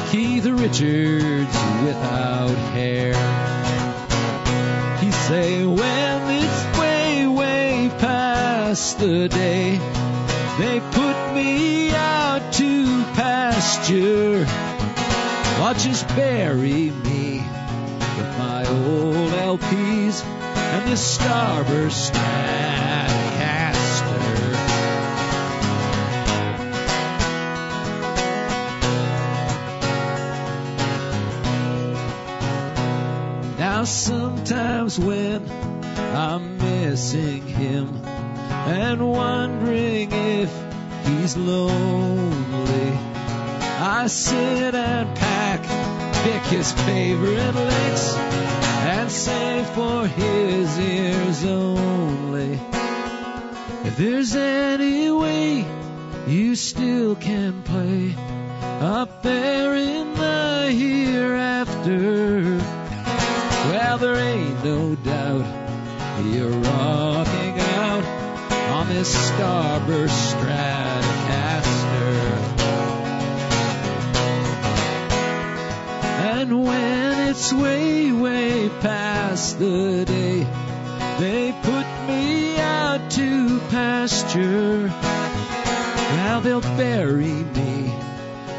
[0.09, 3.13] Keith Richards without hair.
[4.97, 9.77] He say when it's way, way past the day,
[10.57, 14.70] they put me out to pasture.
[15.71, 17.39] Or just bury me
[18.17, 23.57] with my old LPs and this Starburst Stratocaster.
[33.57, 35.49] Now sometimes when
[36.13, 38.03] I'm missing him
[38.67, 40.51] and wondering if
[41.05, 42.99] he's lonely,
[43.79, 52.59] I sit and pack, pick his favorite licks, and say for his ears only.
[53.83, 55.65] If there's any way
[56.27, 58.15] you still can play
[58.79, 62.57] up there in the hereafter,
[63.69, 68.05] well, there ain't no doubt you're rocking out
[68.77, 70.70] on this Starburst Stratocaster.
[76.41, 80.47] And when it's way, way past the day,
[81.19, 84.87] they put me out to pasture.
[84.87, 87.93] Well, they'll bury me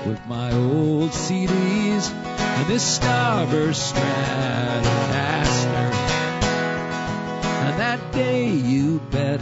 [0.07, 5.91] with my old CDs and this Starburst Stratocaster.
[7.67, 9.41] And that day, you bet,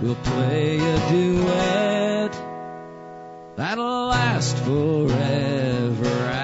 [0.00, 2.32] we'll play a duet
[3.56, 6.41] that'll last forever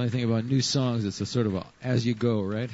[0.00, 2.70] Funny thing about new songs, it's a sort of a as you go, right?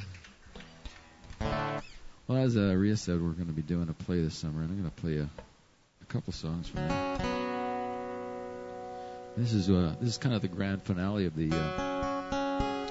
[1.41, 4.71] Well, as uh, Ria said, we're going to be doing a play this summer, and
[4.71, 5.29] I'm going to play a,
[6.03, 7.21] a couple songs from it.
[9.37, 12.85] This is uh, this is kind of the grand finale of the uh,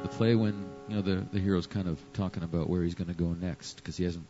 [0.00, 3.08] the play when you know the the hero's kind of talking about where he's going
[3.08, 4.26] to go next because he hasn't.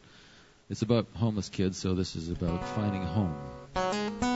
[0.68, 4.35] It's about homeless kids, so this is about finding a home.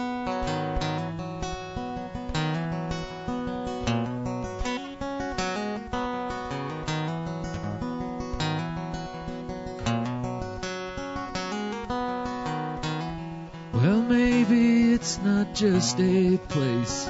[15.60, 17.06] Just a place.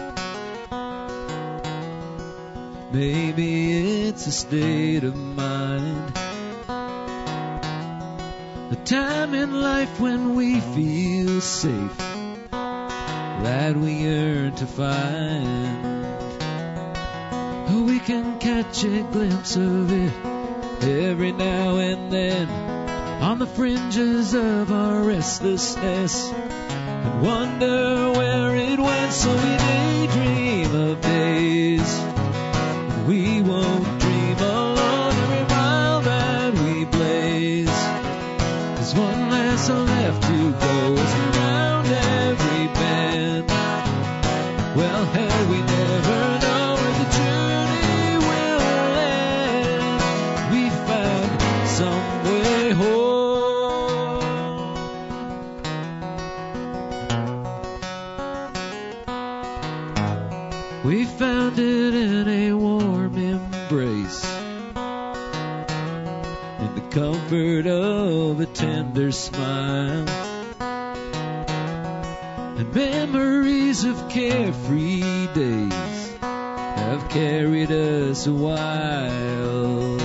[2.91, 6.13] Maybe it's a state of mind.
[8.73, 11.97] A time in life when we feel safe
[13.47, 16.05] that we yearn to find.
[17.69, 20.13] Oh, we can catch a glimpse of it
[20.83, 22.49] every now and then
[23.23, 26.33] on the fringes of our restlessness
[27.05, 29.13] and wonder where it went.
[29.13, 32.01] So we daydream of days
[33.07, 37.67] we won't dream alone every mile that we blaze.
[38.77, 41.00] There's one less left to go
[68.41, 70.09] a tender smile.
[72.59, 79.97] And memories of carefree days have carried us a while.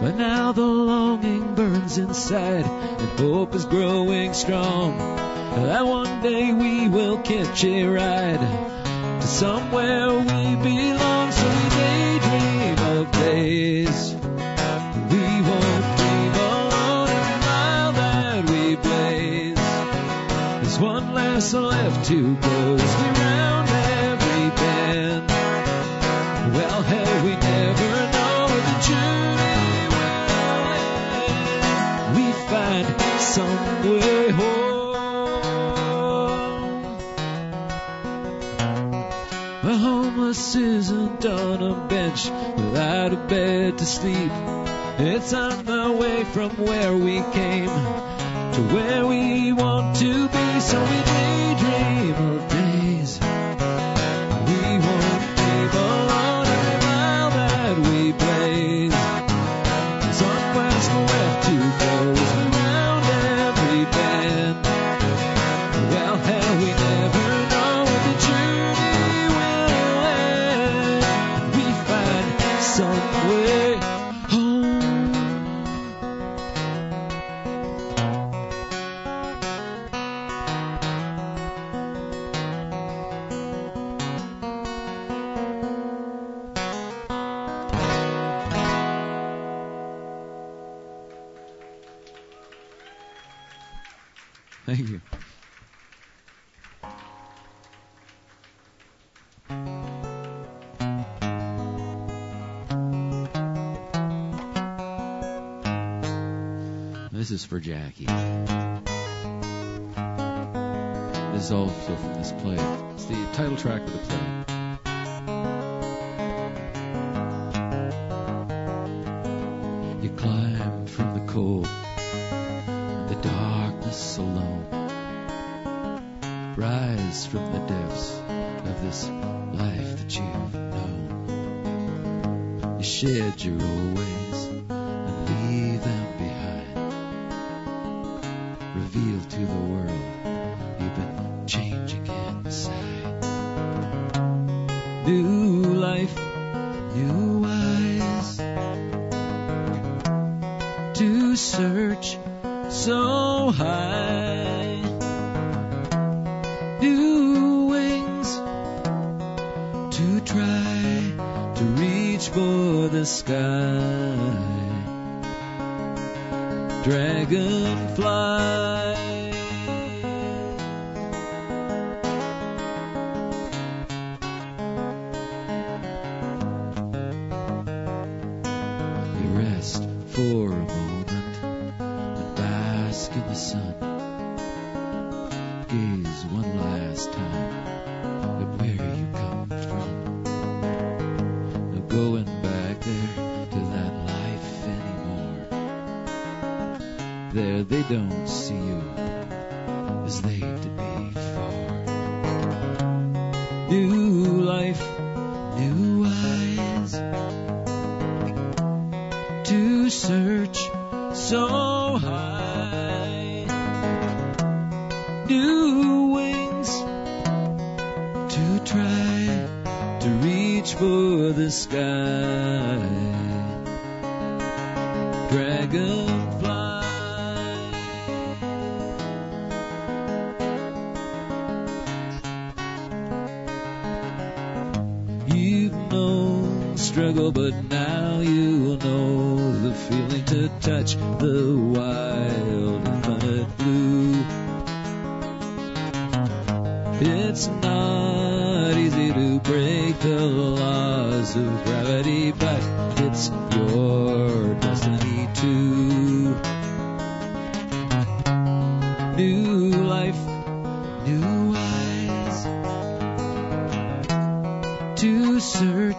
[0.00, 4.96] But now the longing burns inside, and hope is growing strong.
[4.98, 8.40] That one day we will catch a ride
[9.20, 11.32] to somewhere we belong.
[11.32, 13.45] So we daydream of days
[22.06, 25.28] to go as we round every bend.
[26.54, 30.26] Well, hell, we never know where the journey will
[31.24, 32.16] end.
[32.16, 32.86] We find
[33.20, 33.58] some
[33.90, 34.86] way home.
[39.64, 44.30] The homeless isn't on a bench without a bed to sleep.
[44.98, 47.45] It's on the way from where we came
[107.66, 108.06] Jackie.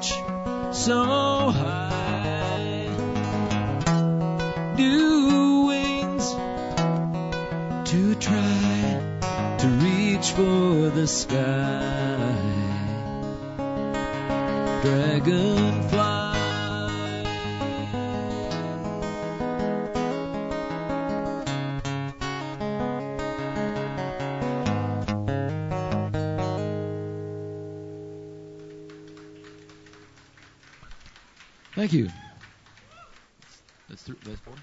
[0.08, 2.88] Search so high.
[4.76, 6.32] New wings
[7.90, 9.02] to try
[9.60, 12.36] to reach for the sky.
[14.84, 16.07] Dragonfly.
[31.88, 32.09] Thank you.
[33.88, 34.53] That's, th- that's four.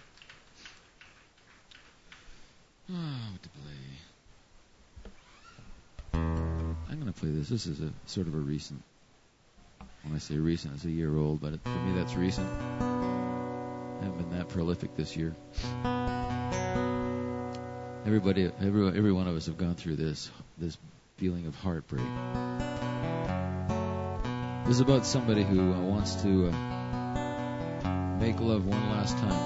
[2.92, 3.72] Oh, what to play?
[6.12, 7.48] I'm going to play this.
[7.48, 8.82] This is a sort of a recent.
[10.02, 12.46] When I say recent, it's a year old, but it, for me that's recent.
[12.46, 15.34] I haven't been that prolific this year.
[18.04, 20.76] Everybody, every every one of us have gone through this this
[21.16, 22.04] feeling of heartbreak.
[24.66, 26.73] This is about somebody who uh, wants to uh,
[28.24, 29.42] make love one last time.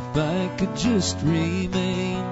[0.00, 2.24] If I could just remain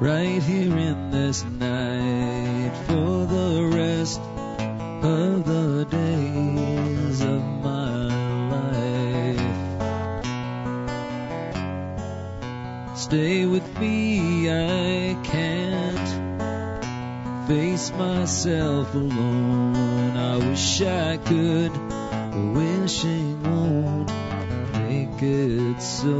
[0.00, 4.20] right here in this night for the rest
[5.12, 8.08] of the days of my
[8.56, 9.38] life.
[12.98, 14.03] Stay with me,
[17.46, 20.16] face myself alone.
[20.16, 24.10] I wish I could, but wishing won't
[24.72, 26.14] make it so.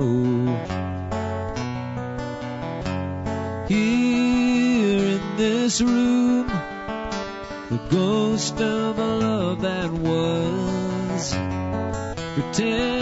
[3.68, 6.46] Here in this room,
[7.70, 11.32] the ghost of a love that was,
[12.34, 12.93] pretending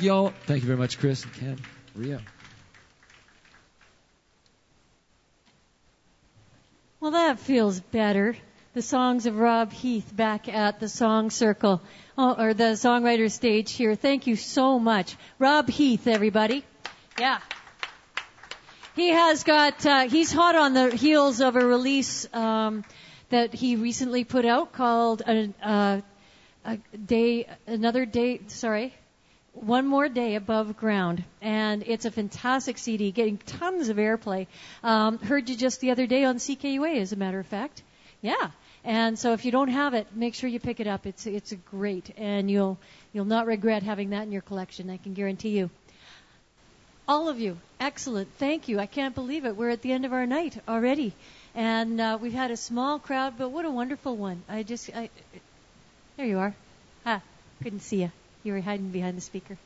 [0.00, 0.32] Thank you all.
[0.46, 1.58] Thank you very much, Chris and Ken.
[1.94, 2.22] Ria.
[7.00, 8.34] Well, that feels better.
[8.72, 11.82] The songs of Rob Heath back at the Song Circle,
[12.16, 13.94] oh, or the songwriter stage here.
[13.94, 15.18] Thank you so much.
[15.38, 16.64] Rob Heath, everybody.
[17.18, 17.40] Yeah.
[18.96, 22.86] He has got, uh, he's hot on the heels of a release um,
[23.28, 26.00] that he recently put out called a, uh,
[26.64, 28.94] a Day, Another Day, sorry,
[29.52, 31.24] one More Day Above Ground.
[31.40, 34.46] And it's a fantastic CD, getting tons of airplay.
[34.82, 37.82] Um, heard you just the other day on CKUA, as a matter of fact.
[38.22, 38.50] Yeah.
[38.84, 41.06] And so if you don't have it, make sure you pick it up.
[41.06, 42.78] It's it's great, and you'll
[43.12, 44.88] you'll not regret having that in your collection.
[44.88, 45.70] I can guarantee you.
[47.06, 48.28] All of you, excellent.
[48.38, 48.78] Thank you.
[48.78, 49.56] I can't believe it.
[49.56, 51.12] We're at the end of our night already,
[51.54, 54.42] and uh, we've had a small crowd, but what a wonderful one.
[54.48, 55.10] I just, I,
[56.16, 56.54] there you are.
[57.04, 57.20] Ah,
[57.62, 58.12] couldn't see you.
[58.42, 59.58] You were hiding behind the speaker.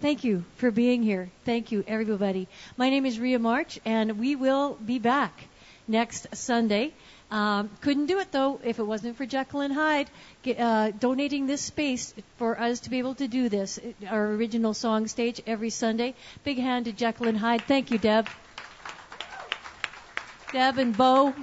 [0.00, 1.30] Thank you for being here.
[1.44, 2.48] Thank you, everybody.
[2.76, 5.48] My name is Ria March, and we will be back
[5.88, 6.92] next Sunday.
[7.30, 10.08] Um, couldn't do it though if it wasn't for Jekyll and Hyde
[10.58, 15.08] uh, donating this space for us to be able to do this, our original song
[15.08, 16.14] stage every Sunday.
[16.44, 17.62] Big hand to Jekyll and Hyde.
[17.62, 18.28] Thank you, Deb.
[20.52, 21.34] Deb and Bo.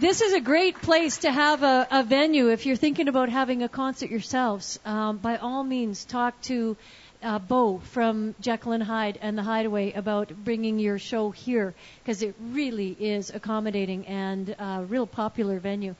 [0.00, 3.62] This is a great place to have a, a venue if you're thinking about having
[3.62, 4.78] a concert yourselves.
[4.86, 6.78] Um, by all means, talk to
[7.22, 12.22] uh, Bo from Jekyll and Hyde and the Hideaway about bringing your show here because
[12.22, 15.94] it really is accommodating and a real popular venue.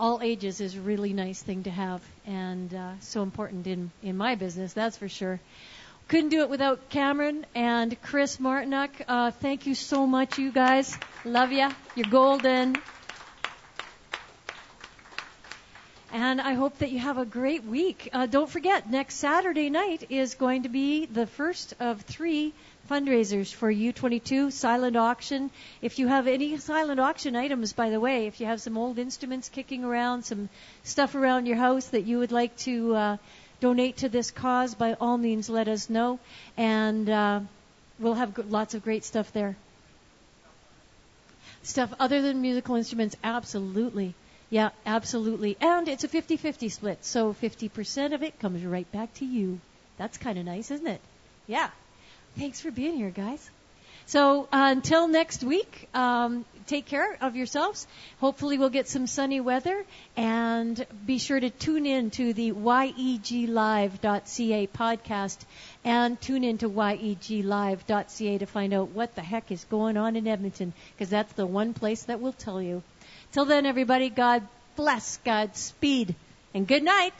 [0.00, 4.16] All ages is a really nice thing to have and uh, so important in in
[4.16, 5.38] my business, that's for sure.
[6.08, 8.90] Couldn't do it without Cameron and Chris Martinuk.
[9.06, 10.98] Uh, thank you so much, you guys.
[11.24, 11.70] Love ya.
[11.94, 12.76] You're golden.
[16.10, 18.08] And I hope that you have a great week.
[18.14, 22.54] Uh, don't forget, next Saturday night is going to be the first of three
[22.90, 25.50] fundraisers for U22 silent auction.
[25.82, 28.98] If you have any silent auction items, by the way, if you have some old
[28.98, 30.48] instruments kicking around, some
[30.82, 33.16] stuff around your house that you would like to uh,
[33.60, 36.18] donate to this cause, by all means, let us know.
[36.56, 37.40] And uh,
[37.98, 39.56] we'll have lots of great stuff there.
[41.62, 44.14] Stuff other than musical instruments, absolutely.
[44.50, 45.56] Yeah, absolutely.
[45.60, 49.60] And it's a 50-50 split, so 50% of it comes right back to you.
[49.98, 51.00] That's kind of nice, isn't it?
[51.46, 51.70] Yeah.
[52.38, 53.50] Thanks for being here, guys.
[54.06, 57.86] So uh, until next week, um, take care of yourselves.
[58.20, 59.84] Hopefully, we'll get some sunny weather,
[60.16, 63.98] and be sure to tune in to the yeglive.ca
[64.68, 65.38] podcast,
[65.84, 70.26] and tune in to yeglive.ca to find out what the heck is going on in
[70.26, 72.82] Edmonton, because that's the one place that will tell you.
[73.32, 76.14] Till then, everybody, God bless, God speed,
[76.54, 77.12] and good night.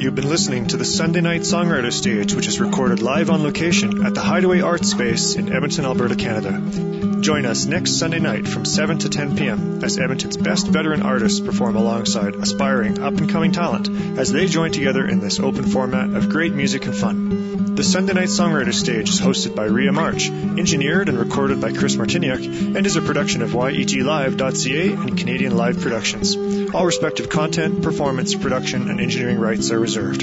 [0.00, 4.06] You've been listening to the Sunday Night Songwriter Stage, which is recorded live on location
[4.06, 7.09] at the Hideaway Art Space in Edmonton, Alberta, Canada.
[7.20, 9.84] Join us next Sunday night from 7 to 10 p.m.
[9.84, 14.72] as Edmonton's best veteran artists perform alongside aspiring up and coming talent as they join
[14.72, 17.74] together in this open format of great music and fun.
[17.74, 21.96] The Sunday Night Songwriter Stage is hosted by Ria March, engineered and recorded by Chris
[21.96, 22.42] Martiniak,
[22.74, 26.34] and is a production of YEGLive.ca and Canadian Live Productions.
[26.74, 30.20] All respective content, performance, production, and engineering rights are reserved.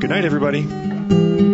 [0.00, 1.49] Good night, everybody.